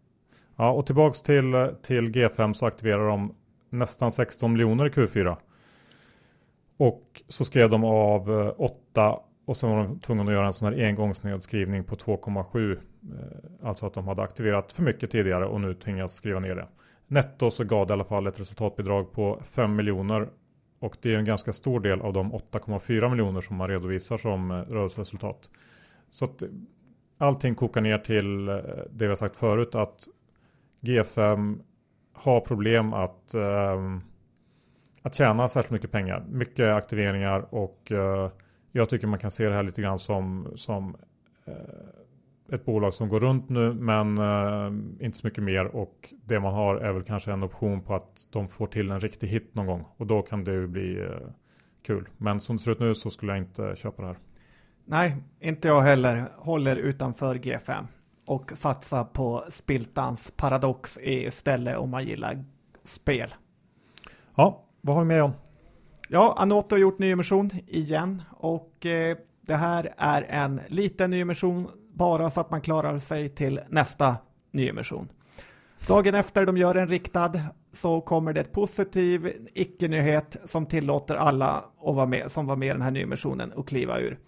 Ja, 0.56 0.70
och 0.70 0.86
tillbaks 0.86 1.22
till, 1.22 1.70
till 1.82 2.08
G5 2.08 2.52
så 2.52 2.66
aktiverar 2.66 3.08
de 3.08 3.34
nästan 3.70 4.10
16 4.10 4.52
miljoner 4.52 4.86
i 4.86 4.90
Q4. 4.90 5.36
Och 6.76 7.22
så 7.28 7.44
skrev 7.44 7.70
de 7.70 7.84
av 7.84 8.40
eh, 8.40 8.52
8 8.56 9.18
och 9.46 9.56
sen 9.56 9.70
var 9.70 9.76
de 9.76 10.00
tvungna 10.00 10.22
att 10.22 10.32
göra 10.32 10.46
en 10.46 10.52
sån 10.52 10.72
här 10.72 10.86
engångsnedskrivning 10.86 11.84
på 11.84 11.96
2,7. 11.96 12.72
Eh, 12.72 12.78
alltså 13.68 13.86
att 13.86 13.94
de 13.94 14.08
hade 14.08 14.22
aktiverat 14.22 14.72
för 14.72 14.82
mycket 14.82 15.10
tidigare 15.10 15.46
och 15.46 15.60
nu 15.60 15.74
tvingas 15.74 16.14
skriva 16.14 16.40
ner 16.40 16.54
det. 16.54 16.68
Netto 17.06 17.50
så 17.50 17.64
gav 17.64 17.86
det 17.86 17.92
i 17.92 17.94
alla 17.94 18.04
fall 18.04 18.26
ett 18.26 18.40
resultatbidrag 18.40 19.12
på 19.12 19.40
5 19.44 19.76
miljoner. 19.76 20.28
Och 20.78 20.96
det 21.02 21.14
är 21.14 21.18
en 21.18 21.24
ganska 21.24 21.52
stor 21.52 21.80
del 21.80 22.00
av 22.00 22.12
de 22.12 22.32
8,4 22.32 23.10
miljoner 23.10 23.40
som 23.40 23.56
man 23.56 23.68
redovisar 23.68 24.16
som 24.16 24.50
eh, 24.50 24.54
rörelseresultat. 24.54 25.50
Så 26.10 26.24
att 26.24 26.42
allting 27.18 27.54
kokar 27.54 27.80
ner 27.80 27.98
till 27.98 28.46
det 28.46 29.04
vi 29.04 29.06
har 29.06 29.14
sagt 29.14 29.36
förut 29.36 29.74
att 29.74 30.08
G5 30.80 31.60
har 32.12 32.40
problem 32.40 32.92
att 32.92 33.34
eh, 33.34 33.98
att 35.06 35.14
tjäna 35.14 35.48
särskilt 35.48 35.70
mycket 35.70 35.90
pengar. 35.90 36.24
Mycket 36.28 36.66
aktiveringar 36.66 37.54
och 37.54 37.92
eh, 37.92 38.30
jag 38.72 38.88
tycker 38.88 39.06
man 39.06 39.18
kan 39.18 39.30
se 39.30 39.48
det 39.48 39.54
här 39.54 39.62
lite 39.62 39.82
grann 39.82 39.98
som, 39.98 40.52
som 40.54 40.96
eh, 41.44 42.54
ett 42.54 42.64
bolag 42.64 42.94
som 42.94 43.08
går 43.08 43.20
runt 43.20 43.48
nu 43.48 43.74
men 43.74 44.18
eh, 44.18 44.66
inte 45.06 45.18
så 45.18 45.26
mycket 45.26 45.44
mer 45.44 45.64
och 45.64 46.14
det 46.24 46.40
man 46.40 46.54
har 46.54 46.76
är 46.76 46.92
väl 46.92 47.02
kanske 47.02 47.32
en 47.32 47.42
option 47.42 47.80
på 47.80 47.94
att 47.94 48.26
de 48.32 48.48
får 48.48 48.66
till 48.66 48.90
en 48.90 49.00
riktig 49.00 49.28
hit 49.28 49.54
någon 49.54 49.66
gång 49.66 49.84
och 49.96 50.06
då 50.06 50.22
kan 50.22 50.44
det 50.44 50.52
ju 50.52 50.66
bli 50.66 51.00
eh, 51.00 51.28
kul. 51.86 52.08
Men 52.16 52.40
som 52.40 52.56
det 52.56 52.62
ser 52.62 52.70
ut 52.70 52.80
nu 52.80 52.94
så 52.94 53.10
skulle 53.10 53.32
jag 53.32 53.38
inte 53.38 53.76
köpa 53.76 54.02
det 54.02 54.08
här. 54.08 54.18
Nej, 54.84 55.16
inte 55.40 55.68
jag 55.68 55.80
heller. 55.80 56.24
Håller 56.36 56.76
utanför 56.76 57.34
G5 57.34 57.86
och 58.26 58.52
satsa 58.54 59.04
på 59.04 59.44
Spiltans 59.48 60.32
paradox 60.36 60.98
istället 61.02 61.78
om 61.78 61.90
man 61.90 62.04
gillar 62.04 62.44
spel. 62.84 63.34
Ja, 64.34 64.64
vad 64.80 64.96
har 64.96 65.02
vi 65.02 65.08
med 65.08 65.18
John? 65.18 65.32
Ja, 66.08 66.34
Anoto 66.38 66.74
har 66.74 66.80
gjort 66.80 66.98
nyemission 66.98 67.50
igen 67.66 68.22
och 68.30 68.86
eh, 68.86 69.16
det 69.40 69.54
här 69.54 69.94
är 69.96 70.22
en 70.22 70.60
liten 70.68 71.10
nyemission 71.10 71.68
bara 71.92 72.30
så 72.30 72.40
att 72.40 72.50
man 72.50 72.60
klarar 72.60 72.98
sig 72.98 73.28
till 73.28 73.60
nästa 73.68 74.16
nyemission. 74.50 75.08
Dagen 75.88 76.14
efter 76.14 76.46
de 76.46 76.56
gör 76.56 76.74
en 76.74 76.88
riktad 76.88 77.32
så 77.72 78.00
kommer 78.00 78.32
det 78.32 78.40
ett 78.40 78.52
positiv 78.52 79.32
icke-nyhet 79.54 80.36
som 80.44 80.66
tillåter 80.66 81.16
alla 81.16 81.64
att 81.84 81.94
vara 81.94 82.06
med, 82.06 82.32
som 82.32 82.46
var 82.46 82.56
med 82.56 82.68
i 82.68 82.72
den 82.72 82.82
här 82.82 82.90
nyemissionen 82.90 83.52
att 83.56 83.66
kliva 83.66 83.98
ur. 83.98 84.18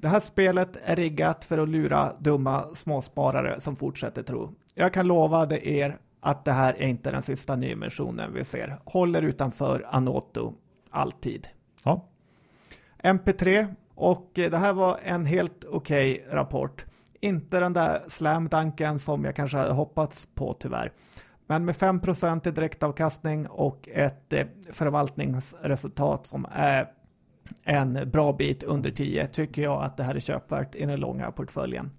Det 0.00 0.08
här 0.08 0.20
spelet 0.20 0.76
är 0.82 0.96
riggat 0.96 1.44
för 1.44 1.58
att 1.58 1.68
lura 1.68 2.12
dumma 2.18 2.74
småsparare 2.74 3.60
som 3.60 3.76
fortsätter 3.76 4.22
tro. 4.22 4.54
Jag 4.74 4.92
kan 4.92 5.06
lova 5.06 5.46
det 5.46 5.68
er 5.68 5.98
att 6.20 6.44
det 6.44 6.52
här 6.52 6.74
är 6.74 6.86
inte 6.86 7.10
den 7.10 7.22
sista 7.22 7.56
nyemissionen 7.56 8.32
vi 8.34 8.44
ser. 8.44 8.78
Håller 8.84 9.22
utanför 9.22 9.86
Anoto 9.90 10.54
alltid. 10.90 11.48
Ja. 11.84 12.08
MP3 13.02 13.74
och 13.94 14.30
det 14.34 14.56
här 14.56 14.72
var 14.72 14.98
en 15.04 15.26
helt 15.26 15.64
okej 15.64 16.12
okay 16.12 16.34
rapport. 16.34 16.86
Inte 17.20 17.60
den 17.60 17.72
där 17.72 18.02
slamdanken 18.08 18.98
som 18.98 19.24
jag 19.24 19.36
kanske 19.36 19.56
hade 19.56 19.72
hoppats 19.72 20.28
på 20.34 20.54
tyvärr. 20.54 20.92
Men 21.46 21.64
med 21.64 21.74
5% 21.74 22.48
i 22.48 22.50
direktavkastning 22.50 23.46
och 23.46 23.88
ett 23.92 24.32
eh, 24.32 24.46
förvaltningsresultat 24.72 26.26
som 26.26 26.46
är 26.52 26.88
en 27.64 28.10
bra 28.10 28.32
bit 28.32 28.62
under 28.62 28.90
10 28.90 29.26
tycker 29.26 29.62
jag 29.62 29.84
att 29.84 29.96
det 29.96 30.02
här 30.02 30.14
är 30.14 30.20
köpvärt 30.20 30.74
i 30.74 30.86
den 30.86 31.00
långa 31.00 31.30
portföljen. 31.30 31.90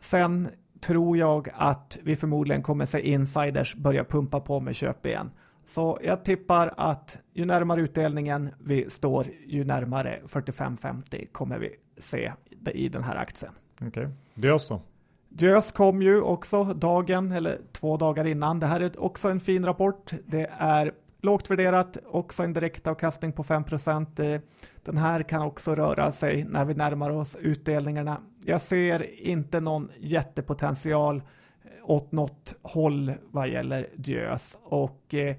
Sen 0.00 0.48
tror 0.80 1.16
jag 1.16 1.48
att 1.54 1.98
vi 2.02 2.16
förmodligen 2.16 2.62
kommer 2.62 2.86
se 2.86 3.00
insiders 3.00 3.74
börja 3.74 4.04
pumpa 4.04 4.40
på 4.40 4.60
med 4.60 4.76
köp 4.76 5.06
igen. 5.06 5.30
Så 5.66 5.98
jag 6.02 6.24
tippar 6.24 6.74
att 6.76 7.18
ju 7.32 7.44
närmare 7.44 7.80
utdelningen 7.80 8.50
vi 8.60 8.90
står, 8.90 9.26
ju 9.46 9.64
närmare 9.64 10.20
45-50 10.26 11.32
kommer 11.32 11.58
vi 11.58 11.70
se 11.98 12.32
i 12.74 12.88
den 12.88 13.02
här 13.02 13.16
aktien. 13.16 13.52
Okej, 13.74 13.88
okay. 13.88 14.08
Diös 14.34 14.68
då? 14.68 14.82
Diös 15.28 15.72
kom 15.72 16.02
ju 16.02 16.20
också 16.20 16.64
dagen 16.64 17.32
eller 17.32 17.58
två 17.72 17.96
dagar 17.96 18.24
innan. 18.24 18.60
Det 18.60 18.66
här 18.66 18.80
är 18.80 19.00
också 19.00 19.28
en 19.28 19.40
fin 19.40 19.64
rapport. 19.64 20.12
Det 20.26 20.50
är 20.58 20.92
lågt 21.20 21.50
värderat, 21.50 21.96
också 22.06 22.42
en 22.42 22.52
direktavkastning 22.52 23.32
på 23.32 23.42
5% 23.42 24.40
Den 24.84 24.96
här 24.96 25.22
kan 25.22 25.42
också 25.42 25.74
röra 25.74 26.12
sig 26.12 26.44
när 26.44 26.64
vi 26.64 26.74
närmar 26.74 27.10
oss 27.10 27.36
utdelningarna. 27.40 28.20
Jag 28.44 28.60
ser 28.60 29.20
inte 29.20 29.60
någon 29.60 29.90
jättepotential 29.98 31.22
åt 31.82 32.12
något 32.12 32.54
håll 32.62 33.12
vad 33.30 33.48
gäller 33.48 33.88
Diös 33.96 34.58
och 34.62 35.14
eh, 35.14 35.36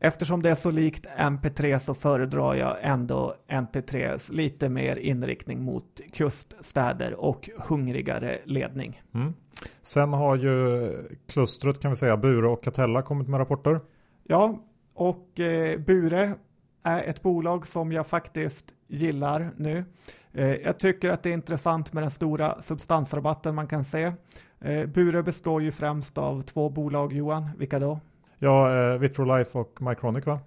eftersom 0.00 0.42
det 0.42 0.50
är 0.50 0.54
så 0.54 0.70
likt 0.70 1.06
MP3 1.18 1.78
så 1.78 1.94
föredrar 1.94 2.54
jag 2.54 2.76
ändå 2.80 3.36
MP3s 3.48 4.32
lite 4.32 4.68
mer 4.68 4.96
inriktning 4.96 5.62
mot 5.62 6.00
kuststäder 6.12 7.14
och 7.14 7.50
hungrigare 7.68 8.38
ledning. 8.44 9.02
Mm. 9.14 9.34
Sen 9.82 10.12
har 10.12 10.36
ju 10.36 10.92
klustret 11.28 11.80
kan 11.80 11.90
vi 11.90 11.96
säga 11.96 12.16
Bure 12.16 12.48
och 12.48 12.64
Catella 12.64 13.02
kommit 13.02 13.28
med 13.28 13.40
rapporter. 13.40 13.80
Ja, 14.24 14.58
och 14.96 15.40
eh, 15.40 15.78
Bure 15.78 16.34
är 16.82 17.02
ett 17.02 17.22
bolag 17.22 17.66
som 17.66 17.92
jag 17.92 18.06
faktiskt 18.06 18.66
gillar 18.88 19.50
nu. 19.56 19.84
Eh, 20.32 20.54
jag 20.54 20.78
tycker 20.78 21.10
att 21.10 21.22
det 21.22 21.28
är 21.28 21.34
intressant 21.34 21.92
med 21.92 22.02
den 22.02 22.10
stora 22.10 22.60
substansrabatten 22.60 23.54
man 23.54 23.66
kan 23.66 23.84
se. 23.84 24.12
Eh, 24.60 24.86
Bure 24.86 25.22
består 25.22 25.62
ju 25.62 25.72
främst 25.72 26.18
av 26.18 26.42
två 26.42 26.70
bolag, 26.70 27.12
Johan. 27.12 27.50
Vilka 27.58 27.78
då? 27.78 28.00
Ja, 28.38 28.78
eh, 28.92 28.98
Vitrolife 28.98 29.58
och 29.58 29.82
Mycronic 29.82 30.26
va? 30.26 30.40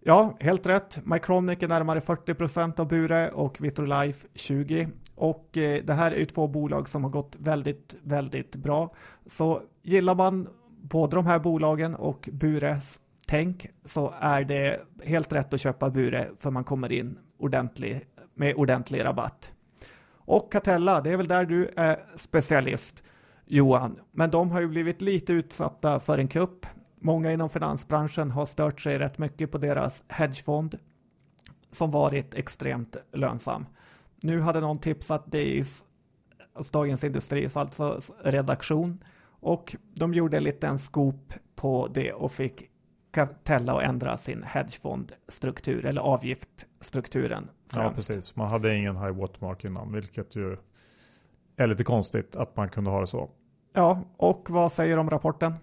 Ja, 0.00 0.36
helt 0.40 0.66
rätt. 0.66 1.00
Mycronic 1.06 1.62
är 1.62 1.68
närmare 1.68 2.00
40% 2.00 2.80
av 2.80 2.88
Bure 2.88 3.30
och 3.30 3.60
Vitrolife 3.60 4.28
20. 4.34 4.88
Och 5.14 5.56
eh, 5.56 5.84
det 5.84 5.92
här 5.92 6.12
är 6.12 6.16
ju 6.16 6.24
två 6.24 6.48
bolag 6.48 6.88
som 6.88 7.04
har 7.04 7.10
gått 7.10 7.36
väldigt, 7.38 7.96
väldigt 8.02 8.56
bra. 8.56 8.94
Så 9.26 9.62
gillar 9.82 10.14
man 10.14 10.48
både 10.82 11.16
de 11.16 11.26
här 11.26 11.38
bolagen 11.38 11.94
och 11.94 12.28
Bures 12.32 12.98
tänk 13.30 13.66
så 13.84 14.14
är 14.20 14.44
det 14.44 14.80
helt 15.04 15.32
rätt 15.32 15.54
att 15.54 15.60
köpa 15.60 15.90
Bure 15.90 16.30
för 16.38 16.50
man 16.50 16.64
kommer 16.64 16.92
in 16.92 17.18
ordentlig, 17.38 18.06
med 18.34 18.54
ordentlig 18.54 19.04
rabatt. 19.04 19.52
Och 20.12 20.52
Catella, 20.52 21.00
det 21.00 21.10
är 21.10 21.16
väl 21.16 21.28
där 21.28 21.44
du 21.44 21.70
är 21.76 22.04
specialist 22.16 23.04
Johan, 23.46 24.00
men 24.12 24.30
de 24.30 24.50
har 24.50 24.60
ju 24.60 24.68
blivit 24.68 25.02
lite 25.02 25.32
utsatta 25.32 26.00
för 26.00 26.18
en 26.18 26.28
kupp. 26.28 26.66
Många 27.00 27.32
inom 27.32 27.50
finansbranschen 27.50 28.30
har 28.30 28.46
stört 28.46 28.80
sig 28.80 28.98
rätt 28.98 29.18
mycket 29.18 29.52
på 29.52 29.58
deras 29.58 30.04
hedgefond 30.08 30.78
som 31.70 31.90
varit 31.90 32.34
extremt 32.34 32.96
lönsam. 33.12 33.66
Nu 34.20 34.40
hade 34.40 34.60
någon 34.60 34.78
tipsat 34.78 35.32
DIs, 35.32 35.84
alltså 36.54 36.72
Dagens 36.72 37.04
Industris 37.04 37.56
alltså 37.56 38.00
redaktion 38.24 39.04
och 39.40 39.76
de 39.94 40.14
gjorde 40.14 40.36
en 40.36 40.44
liten 40.44 40.78
scoop 40.78 41.34
på 41.56 41.88
det 41.94 42.12
och 42.12 42.32
fick 42.32 42.70
Catella 43.10 43.76
att 43.76 43.82
ändra 43.82 44.16
sin 44.16 44.42
hedgefondstruktur 44.42 45.86
eller 45.86 46.00
avgiftstrukturen. 46.00 47.50
Främst. 47.68 48.08
Ja, 48.08 48.14
precis. 48.14 48.36
Man 48.36 48.50
hade 48.50 48.76
ingen 48.76 48.96
high 48.96 49.10
watermark 49.10 49.64
innan, 49.64 49.92
vilket 49.92 50.36
ju 50.36 50.56
är 51.56 51.66
lite 51.66 51.84
konstigt 51.84 52.36
att 52.36 52.56
man 52.56 52.68
kunde 52.68 52.90
ha 52.90 53.00
det 53.00 53.06
så. 53.06 53.30
Ja, 53.72 54.02
och 54.16 54.50
vad 54.50 54.72
säger 54.72 54.96
de 54.96 55.00
om 55.00 55.10
rapporten? 55.10 55.54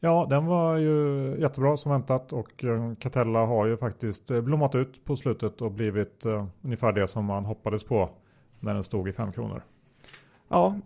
Ja, 0.00 0.26
den 0.30 0.46
var 0.46 0.76
ju 0.76 1.36
jättebra 1.40 1.76
som 1.76 1.92
väntat 1.92 2.32
och 2.32 2.64
eh, 2.64 2.94
Catella 2.94 3.46
har 3.46 3.66
ju 3.66 3.76
faktiskt 3.76 4.30
eh, 4.30 4.40
blommat 4.40 4.74
ut 4.74 5.04
på 5.04 5.16
slutet 5.16 5.62
och 5.62 5.72
blivit 5.72 6.26
uh, 6.26 6.46
ungefär 6.62 6.92
det 6.92 7.08
som 7.08 7.24
man 7.24 7.44
hoppades 7.44 7.84
på 7.84 8.10
när 8.60 8.74
den 8.74 8.84
stod 8.84 9.08
i 9.08 9.12
5 9.12 9.32
kronor. 9.32 9.62
Ja, 10.48 10.78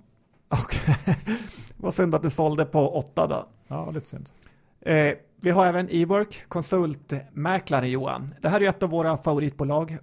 och 0.48 0.76
vad 1.76 1.94
synd 1.94 2.14
att 2.14 2.22
det 2.22 2.30
sålde 2.30 2.64
på 2.64 2.98
8 2.98 3.26
då. 3.26 3.46
Ja, 3.68 3.90
lite 3.90 4.06
synd. 4.06 4.30
Eh, 4.80 5.14
vi 5.42 5.50
har 5.50 5.66
även 5.66 5.88
Ework, 5.90 6.48
konsultmäklare 6.48 7.88
Johan. 7.88 8.34
Det 8.40 8.48
här 8.48 8.60
är 8.62 8.68
ett 8.68 8.82
av 8.82 8.90
våra 8.90 9.16
favoritbolag. 9.16 9.98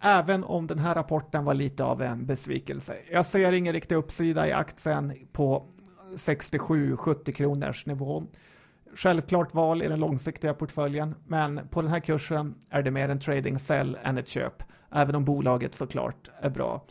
Även 0.00 0.44
om 0.44 0.66
den 0.66 0.78
här 0.78 0.94
rapporten 0.94 1.44
var 1.44 1.54
lite 1.54 1.84
av 1.84 2.02
en 2.02 2.26
besvikelse. 2.26 2.96
Jag 3.10 3.26
ser 3.26 3.52
ingen 3.52 3.72
riktig 3.72 3.94
uppsida 3.94 4.48
i 4.48 4.52
aktien 4.52 5.12
på 5.32 5.66
67-70 6.16 7.32
kronors 7.32 7.86
nivå. 7.86 8.22
Självklart 8.94 9.54
val 9.54 9.82
i 9.82 9.88
den 9.88 10.00
långsiktiga 10.00 10.54
portföljen, 10.54 11.14
men 11.26 11.68
på 11.70 11.82
den 11.82 11.90
här 11.90 12.00
kursen 12.00 12.54
är 12.70 12.82
det 12.82 12.90
mer 12.90 13.08
en 13.08 13.18
trading 13.18 13.58
sell 13.58 13.98
än 14.02 14.18
ett 14.18 14.28
köp, 14.28 14.62
även 14.92 15.14
om 15.14 15.24
bolaget 15.24 15.74
såklart 15.74 16.30
är 16.40 16.50
bra. 16.50 16.84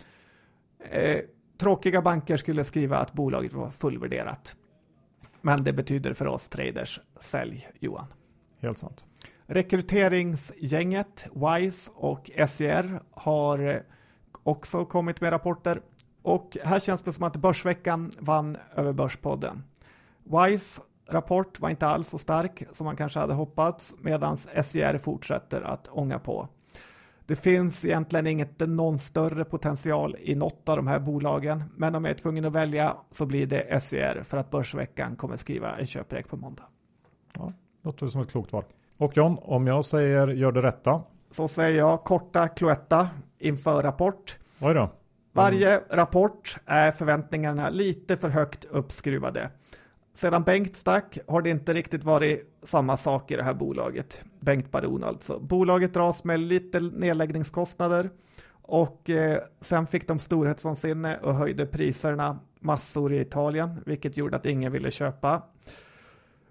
Eh, 0.92 1.20
tråkiga 1.60 2.02
banker 2.02 2.38
skulle 2.38 2.64
skriva 2.64 2.98
att 2.98 3.14
bolaget 3.14 3.54
var 3.54 3.70
fullvärderat. 3.70 4.56
Men 5.42 5.64
det 5.64 5.74
betyder 5.74 6.14
för 6.14 6.28
oss 6.28 6.50
traders 6.50 7.00
sälj, 7.20 7.70
Johan. 7.80 8.08
Helt 8.62 8.78
sant. 8.78 9.06
Rekryteringsgänget 9.46 11.28
WISE 11.34 11.92
och 11.96 12.32
SCR 12.48 13.02
har 13.12 13.84
också 14.44 14.86
kommit 14.86 15.22
med 15.22 15.32
rapporter 15.32 15.82
och 16.22 16.58
här 16.64 16.80
känns 16.80 17.02
det 17.02 17.14
som 17.14 17.24
att 17.24 17.38
Börsveckan 17.38 18.12
vann 18.20 18.58
över 18.76 18.94
Börspodden. 18.94 19.64
WISE 20.24 20.82
rapport 21.10 21.60
var 21.60 21.70
inte 21.70 21.88
alls 21.88 22.10
så 22.10 22.18
stark 22.18 22.64
som 22.72 22.86
man 22.86 22.96
kanske 22.96 23.20
hade 23.20 23.34
hoppats 23.34 23.96
medan 24.02 24.38
SCR 24.38 24.98
fortsätter 24.98 25.62
att 25.62 25.88
ånga 25.88 26.20
på. 26.20 26.48
Det 27.30 27.36
finns 27.36 27.86
egentligen 27.86 28.28
inget 28.28 28.60
någon 28.60 29.00
större 29.00 29.46
potential 29.46 30.16
i 30.20 30.36
något 30.36 30.70
av 30.70 30.76
de 30.76 30.88
här 30.88 31.00
bolagen, 31.00 31.64
men 31.76 31.96
om 31.96 32.06
jag 32.06 32.12
är 32.12 32.18
tvungen 32.18 32.46
att 32.46 32.54
välja 32.54 32.98
så 33.12 33.26
blir 33.26 33.48
det 33.48 33.82
SCR 33.82 34.24
för 34.24 34.38
att 34.38 34.52
Börsveckan 34.52 35.16
kommer 35.16 35.36
skriva 35.36 35.78
en 35.78 35.86
köprek 35.86 36.28
på 36.28 36.38
måndag. 36.38 36.64
Ja, 37.38 37.54
låter 37.84 38.08
som 38.08 38.22
ett 38.22 38.32
klokt 38.32 38.54
val. 38.54 38.64
Och 38.98 39.18
John, 39.18 39.38
om 39.42 39.68
jag 39.68 39.86
säger 39.86 40.28
gör 40.28 40.52
det 40.52 40.62
rätta? 40.62 41.04
Så 41.32 41.48
säger 41.48 41.78
jag 41.78 42.04
korta 42.04 42.48
Cloetta 42.48 43.10
inför 43.40 43.84
rapport. 43.84 44.38
Oj 44.62 44.74
då. 44.74 44.90
Varje 45.34 45.82
rapport 45.90 46.58
är 46.66 46.92
förväntningarna 46.92 47.70
lite 47.70 48.18
för 48.18 48.30
högt 48.30 48.66
uppskruvade. 48.66 49.50
Sedan 50.20 50.44
Bengt 50.44 50.76
stack 50.76 51.18
har 51.28 51.42
det 51.42 51.50
inte 51.50 51.74
riktigt 51.74 52.04
varit 52.04 52.60
samma 52.64 52.98
sak 52.98 53.32
i 53.32 53.36
det 53.36 53.44
här 53.44 53.54
bolaget. 53.54 54.24
Bengt 54.40 54.72
Baron 54.72 55.04
alltså. 55.04 55.40
Bolaget 55.40 55.94
dras 55.94 56.24
med 56.24 56.40
lite 56.40 56.80
nedläggningskostnader 56.80 58.10
och 58.52 59.10
eh, 59.10 59.42
sen 59.62 59.88
fick 59.88 60.08
de 60.08 60.20
storhetsvansinne 60.20 61.18
och 61.18 61.36
höjde 61.36 61.66
priserna 61.66 62.40
massor 62.60 63.14
i 63.14 63.22
Italien, 63.22 63.84
vilket 63.86 64.18
gjorde 64.18 64.38
att 64.38 64.46
ingen 64.46 64.72
ville 64.72 64.92
köpa. 64.92 65.42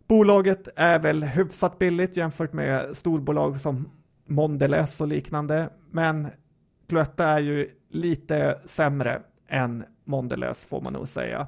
Bolaget 0.06 0.68
är 0.76 0.98
väl 0.98 1.22
hyfsat 1.22 1.78
billigt 1.78 2.16
jämfört 2.16 2.52
med 2.52 2.96
storbolag 2.96 3.60
som 3.60 3.90
Mondelez 4.26 5.00
och 5.00 5.08
liknande, 5.08 5.68
men 5.90 6.28
Cloetta 6.88 7.24
är 7.24 7.40
ju 7.40 7.68
lite 7.90 8.60
sämre 8.64 9.22
än 9.48 9.84
Mondelez 10.04 10.66
får 10.66 10.80
man 10.80 10.92
nog 10.92 11.08
säga. 11.08 11.46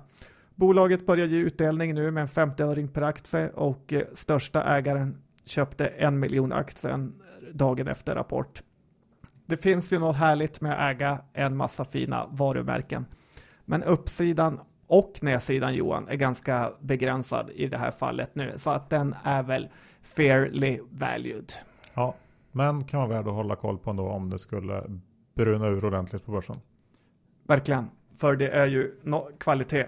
Bolaget 0.61 1.07
börjar 1.07 1.27
ge 1.27 1.39
utdelning 1.39 1.95
nu 1.95 2.11
med 2.11 2.21
en 2.21 2.29
50 2.29 2.63
öring 2.63 2.89
per 2.89 3.03
aktie 3.03 3.51
och 3.51 3.93
eh, 3.93 4.03
största 4.15 4.65
ägaren 4.65 5.23
köpte 5.45 5.87
en 5.87 6.19
miljon 6.19 6.53
aktier 6.53 7.11
dagen 7.53 7.89
efter 7.89 8.15
rapport. 8.15 8.63
Det 9.47 9.57
finns 9.57 9.93
ju 9.93 9.99
något 9.99 10.17
härligt 10.17 10.61
med 10.61 10.73
att 10.73 10.91
äga 10.91 11.19
en 11.33 11.57
massa 11.57 11.85
fina 11.85 12.27
varumärken. 12.27 13.07
Men 13.65 13.83
uppsidan 13.83 14.61
och 14.87 15.19
nedsidan 15.23 15.75
Johan 15.75 16.09
är 16.09 16.17
ganska 16.17 16.73
begränsad 16.81 17.51
i 17.51 17.67
det 17.67 17.79
här 17.79 17.91
fallet 17.91 18.35
nu 18.35 18.53
så 18.57 18.71
att 18.71 18.91
den 18.91 19.15
är 19.25 19.43
väl 19.43 19.69
fairly 20.03 20.81
valued. 20.91 21.53
Ja, 21.95 22.15
men 22.53 22.85
kan 22.85 23.01
vara 23.01 23.09
värd 23.09 23.29
att 23.29 23.35
hålla 23.35 23.57
koll 23.57 23.79
på 23.79 23.91
ändå 23.91 24.09
om 24.09 24.31
det 24.31 24.39
skulle 24.39 24.85
bruna 25.35 25.67
ur 25.67 25.85
ordentligt 25.85 26.27
på 26.27 26.33
börsen. 26.33 26.57
Verkligen, 27.49 27.91
för 28.19 28.37
det 28.37 28.49
är 28.49 28.67
ju 28.67 28.95
no 29.03 29.31
kvalitet. 29.39 29.87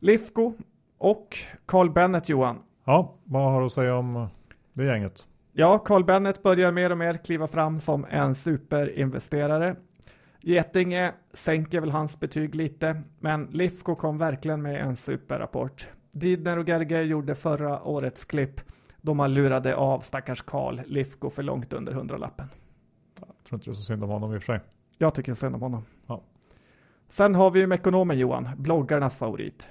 Lifco 0.00 0.52
och 0.98 1.36
Carl 1.66 1.90
Bennet 1.90 2.28
Johan. 2.28 2.58
Ja, 2.84 3.14
vad 3.24 3.52
har 3.52 3.60
du 3.60 3.66
att 3.66 3.72
säga 3.72 3.96
om 3.96 4.28
det 4.72 4.84
gänget? 4.84 5.28
Ja, 5.52 5.78
Carl 5.78 6.04
Bennet 6.04 6.42
börjar 6.42 6.72
mer 6.72 6.92
och 6.92 6.98
mer 6.98 7.14
kliva 7.14 7.46
fram 7.46 7.80
som 7.80 8.06
en 8.10 8.34
superinvesterare. 8.34 9.76
Getinge 10.40 11.12
sänker 11.32 11.80
väl 11.80 11.90
hans 11.90 12.20
betyg 12.20 12.54
lite, 12.54 13.02
men 13.20 13.44
Lifco 13.44 13.94
kom 13.94 14.18
verkligen 14.18 14.62
med 14.62 14.80
en 14.80 14.96
superrapport. 14.96 15.88
Didner 16.12 16.58
och 16.58 16.68
Gerge 16.68 17.02
gjorde 17.02 17.34
förra 17.34 17.82
årets 17.82 18.24
klipp 18.24 18.60
då 19.00 19.14
man 19.14 19.34
lurade 19.34 19.76
av 19.76 20.00
stackars 20.00 20.42
Karl 20.42 20.80
Lifco 20.86 21.30
för 21.30 21.42
långt 21.42 21.72
under 21.72 21.92
hundralappen. 21.92 22.48
Jag 23.18 23.28
tror 23.48 23.58
inte 23.58 23.70
det 23.70 23.72
är 23.72 23.74
så 23.74 23.82
synd 23.82 24.04
om 24.04 24.10
honom 24.10 24.34
i 24.34 24.38
och 24.38 24.42
för 24.42 24.52
sig. 24.52 24.60
Jag 24.98 25.14
tycker 25.14 25.34
synd 25.34 25.54
om 25.54 25.62
honom. 25.62 25.84
Ja. 26.06 26.22
Sen 27.08 27.34
har 27.34 27.50
vi 27.50 27.60
ju 27.60 27.66
Mekonomen 27.66 28.18
Johan, 28.18 28.48
bloggarnas 28.56 29.16
favorit. 29.16 29.70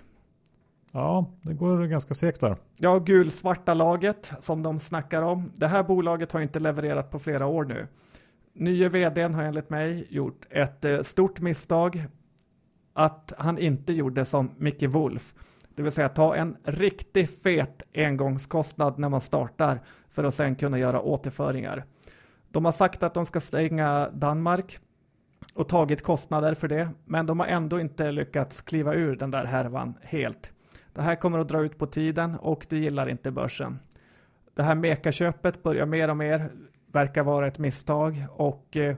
Ja, 0.98 1.26
det 1.42 1.54
går 1.54 1.86
ganska 1.86 2.14
segt 2.14 2.42
där. 2.42 2.58
Ja, 2.78 3.00
gulsvarta 3.00 3.74
laget 3.74 4.32
som 4.42 4.64
de 4.64 4.80
snackar 4.80 5.22
om. 5.22 5.52
Det 5.56 5.68
här 5.68 5.84
bolaget 5.84 6.32
har 6.32 6.42
inte 6.42 6.60
levererat 6.60 7.12
på 7.12 7.20
flera 7.20 7.46
år 7.46 7.66
nu. 7.66 7.88
Nye 8.54 8.90
vdn 8.90 9.34
har 9.34 9.44
enligt 9.44 9.70
mig 9.70 10.08
gjort 10.10 10.46
ett 10.50 10.86
eh, 10.86 11.02
stort 11.02 11.40
misstag 11.40 12.06
att 12.94 13.34
han 13.38 13.58
inte 13.58 13.94
gjorde 13.94 14.26
som 14.26 14.52
Micke 14.58 14.84
Wolf, 14.84 15.34
det 15.76 15.84
vill 15.84 15.92
säga 15.92 16.10
ta 16.10 16.36
en 16.36 16.58
riktigt 16.64 17.44
fet 17.44 17.84
engångskostnad 17.94 19.00
när 19.00 19.10
man 19.10 19.22
startar 19.22 19.82
för 20.10 20.24
att 20.24 20.34
sen 20.34 20.56
kunna 20.56 20.80
göra 20.80 21.02
återföringar. 21.02 21.86
De 22.52 22.66
har 22.66 22.72
sagt 22.72 23.04
att 23.04 23.14
de 23.14 23.26
ska 23.26 23.42
stänga 23.42 24.10
Danmark 24.10 24.80
och 25.54 25.70
tagit 25.70 26.04
kostnader 26.04 26.54
för 26.54 26.68
det, 26.68 26.90
men 27.06 27.26
de 27.26 27.40
har 27.40 27.48
ändå 27.48 27.80
inte 27.80 28.12
lyckats 28.12 28.62
kliva 28.62 28.94
ur 28.94 29.16
den 29.16 29.32
där 29.32 29.46
härvan 29.46 29.94
helt. 30.02 30.52
Det 30.98 31.04
här 31.04 31.16
kommer 31.16 31.40
att 31.40 31.48
dra 31.48 31.62
ut 31.62 31.78
på 31.78 31.88
tiden 31.88 32.36
och 32.36 32.66
det 32.70 32.78
gillar 32.78 33.10
inte 33.10 33.32
börsen. 33.32 33.80
Det 34.56 34.64
här 34.64 34.76
mekaköpet 34.76 35.64
börjar 35.64 35.86
mer 35.86 36.10
och 36.10 36.18
mer 36.18 36.52
verkar 36.92 37.24
vara 37.24 37.48
ett 37.48 37.60
misstag 37.60 38.26
och 38.32 38.78
eh, 38.78 38.96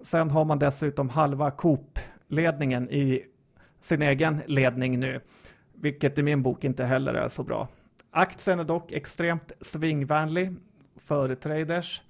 sen 0.00 0.30
har 0.30 0.44
man 0.44 0.58
dessutom 0.58 1.08
halva 1.08 1.50
Coop-ledningen 1.50 2.90
i 2.90 3.24
sin 3.80 4.02
egen 4.02 4.42
ledning 4.46 5.00
nu, 5.00 5.20
vilket 5.74 6.18
i 6.18 6.22
min 6.22 6.42
bok 6.42 6.64
inte 6.64 6.84
heller 6.84 7.14
är 7.14 7.28
så 7.28 7.42
bra. 7.42 7.68
Aktien 8.10 8.60
är 8.60 8.64
dock 8.64 8.92
extremt 8.92 9.52
svingvänlig 9.60 10.54
för 10.96 11.34
traders, 11.34 12.02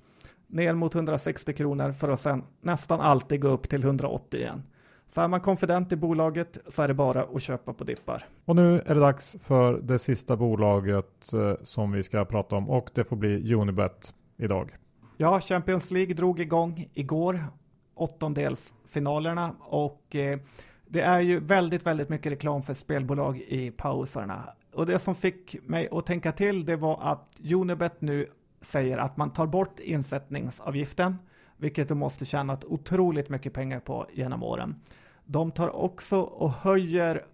ner 0.46 0.74
mot 0.74 0.94
160 0.94 1.52
kronor 1.52 1.92
för 1.92 2.10
att 2.10 2.20
sen 2.20 2.44
nästan 2.60 3.00
alltid 3.00 3.40
gå 3.40 3.48
upp 3.48 3.68
till 3.68 3.82
180 3.82 4.40
igen. 4.40 4.62
Så 5.08 5.20
är 5.20 5.28
man 5.28 5.40
konfident 5.40 5.92
i 5.92 5.96
bolaget 5.96 6.58
så 6.68 6.82
är 6.82 6.88
det 6.88 6.94
bara 6.94 7.22
att 7.22 7.42
köpa 7.42 7.72
på 7.72 7.84
dippar. 7.84 8.26
Och 8.44 8.56
nu 8.56 8.80
är 8.86 8.94
det 8.94 9.00
dags 9.00 9.36
för 9.40 9.80
det 9.80 9.98
sista 9.98 10.36
bolaget 10.36 11.32
eh, 11.32 11.52
som 11.62 11.92
vi 11.92 12.02
ska 12.02 12.24
prata 12.24 12.56
om 12.56 12.70
och 12.70 12.90
det 12.94 13.04
får 13.04 13.16
bli 13.16 13.54
Unibet 13.54 14.14
idag. 14.36 14.76
Ja, 15.16 15.40
Champions 15.40 15.90
League 15.90 16.14
drog 16.14 16.40
igång 16.40 16.88
igår, 16.94 17.44
åttondelsfinalerna 17.94 19.54
och 19.60 20.16
eh, 20.16 20.38
det 20.86 21.00
är 21.00 21.20
ju 21.20 21.40
väldigt, 21.40 21.86
väldigt 21.86 22.08
mycket 22.08 22.32
reklam 22.32 22.62
för 22.62 22.74
spelbolag 22.74 23.38
i 23.38 23.70
pausarna. 23.70 24.44
Och 24.74 24.86
det 24.86 24.98
som 24.98 25.14
fick 25.14 25.56
mig 25.62 25.88
att 25.92 26.06
tänka 26.06 26.32
till 26.32 26.64
det 26.64 26.76
var 26.76 26.98
att 27.02 27.36
Unibet 27.52 28.00
nu 28.00 28.26
säger 28.60 28.98
att 28.98 29.16
man 29.16 29.32
tar 29.32 29.46
bort 29.46 29.80
insättningsavgiften 29.80 31.16
vilket 31.58 31.88
de 31.88 31.98
måste 31.98 32.24
tjänat 32.24 32.64
otroligt 32.64 33.28
mycket 33.28 33.52
pengar 33.52 33.80
på 33.80 34.06
genom 34.12 34.42
åren. 34.42 34.80
De 35.24 35.50
tar 35.50 35.76
också 35.76 36.20
och 36.20 36.50
höjer 36.50 37.24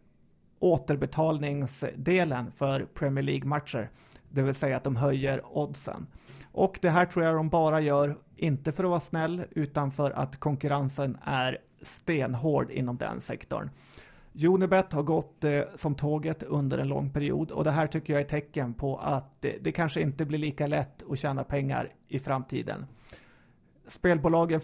återbetalningsdelen 0.59 2.53
för 2.53 2.85
Premier 2.95 3.23
League-matcher, 3.23 3.89
det 4.31 4.43
vill 4.43 4.55
säga 4.55 4.77
att 4.77 4.85
de 4.85 4.97
höjer 4.97 5.59
oddsen. 5.59 6.07
Och 6.53 6.79
det 6.83 6.91
här 6.91 7.07
tror 7.07 7.25
jag 7.25 7.37
de 7.37 7.49
bara 7.49 7.81
gör, 7.81 8.17
inte 8.37 8.73
för 8.73 8.85
att 8.85 8.91
vara 8.91 9.01
snäll, 9.01 9.45
utan 9.51 9.91
för 9.91 10.11
att 10.11 10.41
konkurrensen 10.41 11.19
är 11.25 11.59
stenhård 11.83 12.71
inom 12.71 12.97
den 12.97 13.21
sektorn. 13.21 13.71
Unibet 14.47 14.93
har 14.93 15.03
gått 15.03 15.45
eh, 15.45 15.61
som 15.75 15.95
tåget 15.95 16.43
under 16.43 16.79
en 16.79 16.89
lång 16.89 17.11
period 17.11 17.51
och 17.51 17.65
det 17.65 17.71
här 17.71 17.87
tycker 17.87 18.13
jag 18.13 18.23
är 18.23 18.27
tecken 18.29 18.75
på 18.75 18.99
att 18.99 19.45
eh, 19.45 19.53
det 19.61 19.73
kanske 19.73 20.01
inte 20.01 20.25
blir 20.25 20.39
lika 20.39 20.67
lätt 20.67 21.03
att 21.11 21.19
tjäna 21.19 21.45
pengar 21.45 21.93
i 22.09 22.19
framtiden 22.19 22.87
spelbolagen 23.87 24.61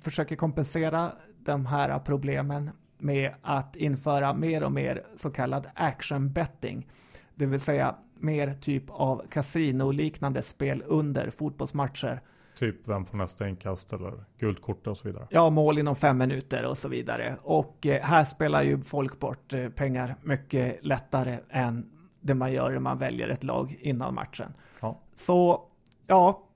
försöker 0.00 0.36
kompensera 0.36 1.12
de 1.38 1.66
här 1.66 1.98
problemen 1.98 2.70
med 2.98 3.34
att 3.42 3.76
införa 3.76 4.34
mer 4.34 4.62
och 4.62 4.72
mer 4.72 5.06
så 5.16 5.30
kallad 5.30 5.66
action 5.74 6.32
betting. 6.32 6.86
Det 7.34 7.46
vill 7.46 7.60
säga 7.60 7.94
mer 8.20 8.54
typ 8.54 8.84
av 8.90 9.22
kasinoliknande 9.30 10.42
spel 10.42 10.82
under 10.86 11.30
fotbollsmatcher. 11.30 12.20
Typ 12.58 12.88
vem 12.88 13.04
får 13.04 13.18
nästa 13.18 13.48
inkast 13.48 13.92
eller 13.92 14.24
guldkort 14.38 14.86
och 14.86 14.96
så 14.96 15.08
vidare. 15.08 15.26
Ja, 15.30 15.50
mål 15.50 15.78
inom 15.78 15.96
fem 15.96 16.18
minuter 16.18 16.66
och 16.66 16.78
så 16.78 16.88
vidare. 16.88 17.36
Och 17.42 17.86
eh, 17.86 18.02
här 18.02 18.24
spelar 18.24 18.62
ju 18.62 18.80
folk 18.80 19.18
bort 19.18 19.52
eh, 19.52 19.68
pengar 19.68 20.16
mycket 20.22 20.86
lättare 20.86 21.38
än 21.50 21.90
det 22.20 22.34
man 22.34 22.52
gör 22.52 22.70
när 22.70 22.78
man 22.78 22.98
väljer 22.98 23.28
ett 23.28 23.44
lag 23.44 23.78
innan 23.80 24.14
matchen. 24.14 24.54
Ja. 24.80 25.00
Så 25.14 25.62
ja, 26.06 26.47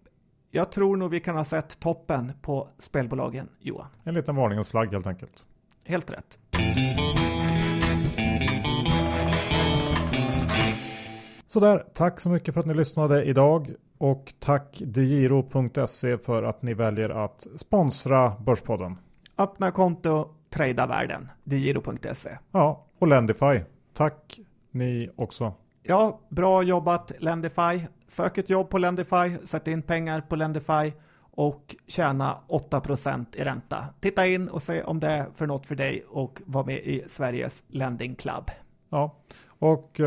jag 0.54 0.72
tror 0.72 0.96
nog 0.96 1.10
vi 1.10 1.20
kan 1.20 1.36
ha 1.36 1.44
sett 1.44 1.80
toppen 1.80 2.32
på 2.42 2.68
spelbolagen, 2.78 3.48
Johan. 3.60 3.86
En 4.04 4.14
liten 4.14 4.36
varningens 4.36 4.68
flagg 4.68 4.92
helt 4.92 5.06
enkelt. 5.06 5.46
Helt 5.84 6.10
rätt. 6.10 6.38
Sådär, 11.46 11.84
tack 11.94 12.20
så 12.20 12.28
mycket 12.28 12.54
för 12.54 12.60
att 12.60 12.66
ni 12.66 12.74
lyssnade 12.74 13.24
idag 13.24 13.70
och 13.98 14.34
tack 14.38 14.82
degiro.se 14.86 16.18
för 16.18 16.42
att 16.42 16.62
ni 16.62 16.74
väljer 16.74 17.10
att 17.10 17.46
sponsra 17.56 18.32
Börspodden. 18.40 18.96
Öppna 19.38 19.70
konto, 19.70 20.28
trada 20.50 20.86
världen, 20.86 21.28
degiro.se. 21.44 22.38
Ja, 22.52 22.86
och 22.98 23.08
Lendify. 23.08 23.60
Tack 23.94 24.40
ni 24.70 25.10
också. 25.16 25.52
Ja, 25.82 26.20
bra 26.28 26.62
jobbat 26.62 27.12
Lendify. 27.18 27.86
Sök 28.12 28.38
ett 28.38 28.50
jobb 28.50 28.70
på 28.70 28.78
Lendify, 28.78 29.46
sätt 29.46 29.68
in 29.68 29.82
pengar 29.82 30.20
på 30.20 30.36
Lendify 30.36 30.92
och 31.20 31.76
tjäna 31.86 32.38
8% 32.48 33.26
i 33.32 33.44
ränta. 33.44 33.84
Titta 34.00 34.26
in 34.26 34.48
och 34.48 34.62
se 34.62 34.82
om 34.82 35.00
det 35.00 35.06
är 35.06 35.26
för 35.34 35.46
något 35.46 35.66
för 35.66 35.74
dig 35.74 36.04
och 36.08 36.42
var 36.46 36.64
med 36.64 36.78
i 36.78 37.04
Sveriges 37.06 37.64
Lending 37.68 38.14
Club. 38.14 38.50
Ja, 38.88 39.16
och 39.48 40.00
uh, 40.00 40.06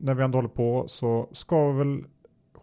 när 0.00 0.14
vi 0.14 0.24
ändå 0.24 0.38
håller 0.38 0.48
på 0.48 0.84
så 0.88 1.28
ska 1.32 1.72
vi 1.72 1.78
väl 1.78 2.04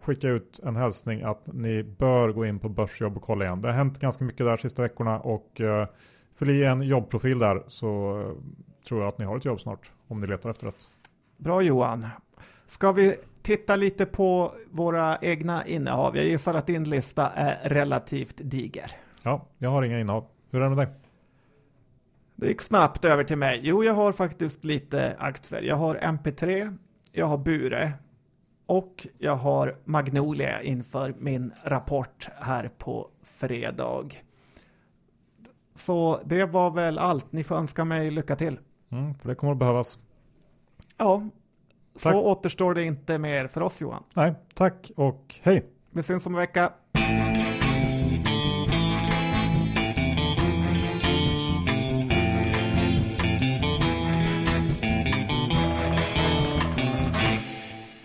skicka 0.02 0.28
ut 0.28 0.60
en 0.64 0.76
hälsning 0.76 1.22
att 1.22 1.54
ni 1.54 1.84
bör 1.84 2.30
gå 2.30 2.46
in 2.46 2.60
på 2.60 2.70
Börsjobb 2.70 3.18
och 3.18 3.24
kolla 3.24 3.46
igen. 3.46 3.62
Det 3.62 3.68
har 3.68 3.76
hänt 3.76 4.00
ganska 4.00 4.24
mycket 4.26 4.46
där 4.46 4.58
sista 4.58 4.82
veckorna 4.82 5.20
och 5.20 5.60
uh, 5.60 5.86
fyll 6.36 6.50
i 6.50 6.64
en 6.64 6.82
jobbprofil 6.82 7.40
där 7.40 7.64
så 7.68 8.18
uh, 8.18 8.34
tror 8.88 9.02
jag 9.02 9.08
att 9.08 9.18
ni 9.18 9.26
har 9.26 9.38
ett 9.38 9.46
jobb 9.46 9.62
snart 9.62 9.92
om 10.08 10.22
ni 10.22 10.28
letar 10.28 10.50
efter 10.50 10.68
ett. 10.68 10.84
Bra 11.38 11.62
Johan. 11.62 12.08
Ska 12.66 12.92
vi 12.92 13.16
titta 13.42 13.76
lite 13.76 14.06
på 14.06 14.54
våra 14.72 15.18
egna 15.22 15.66
innehav? 15.66 16.18
Jag 16.18 16.26
gissar 16.26 16.54
att 16.54 16.68
din 16.68 16.84
lista 16.84 17.30
är 17.30 17.70
relativt 17.70 18.36
diger. 18.38 18.92
Ja, 19.24 19.48
jag 19.58 19.70
har 19.70 19.84
inga 19.84 20.00
innehav. 20.00 20.26
Hur 20.52 20.60
är 20.60 20.64
det 20.64 20.76
med 20.76 20.88
dig? 20.88 20.96
Det 22.36 22.48
gick 22.48 22.62
snabbt 22.62 23.06
över 23.06 23.24
till 23.24 23.38
mig. 23.38 23.60
Jo, 23.64 23.84
jag 23.84 23.94
har 23.94 24.12
faktiskt 24.12 24.64
lite 24.64 25.16
aktier. 25.20 25.62
Jag 25.62 25.76
har 25.76 25.96
MP3, 25.96 26.78
jag 27.12 27.26
har 27.26 27.38
Bure 27.38 27.94
och 28.66 29.08
jag 29.18 29.36
har 29.36 29.78
Magnolia 29.86 30.62
inför 30.62 31.16
min 31.20 31.52
rapport 31.64 32.30
här 32.40 32.72
på 32.78 33.10
fredag. 33.24 34.10
Så 35.76 36.22
det 36.26 36.46
var 36.46 36.72
väl 36.72 36.98
allt. 36.98 37.32
Ni 37.32 37.44
får 37.44 37.56
önska 37.56 37.86
mig 37.86 38.12
lycka 38.12 38.36
till. 38.36 38.60
Mm, 38.92 39.16
för 39.16 39.30
det 39.30 39.36
kommer 39.36 39.54
att 39.54 39.60
behövas. 39.60 40.00
Ja, 40.98 41.30
Tack. 41.94 42.14
så 42.14 42.26
återstår 42.26 42.74
det 42.74 42.84
inte 42.84 43.18
mer 43.18 43.48
för 43.48 43.62
oss 43.62 43.82
Johan. 43.82 44.04
Nej, 44.14 44.34
tack 44.54 44.92
och 44.96 45.36
hej. 45.42 45.66
Vi 45.92 46.04
syns 46.04 46.26
om 46.26 46.34
en 46.34 46.40
vecka. 46.40 46.72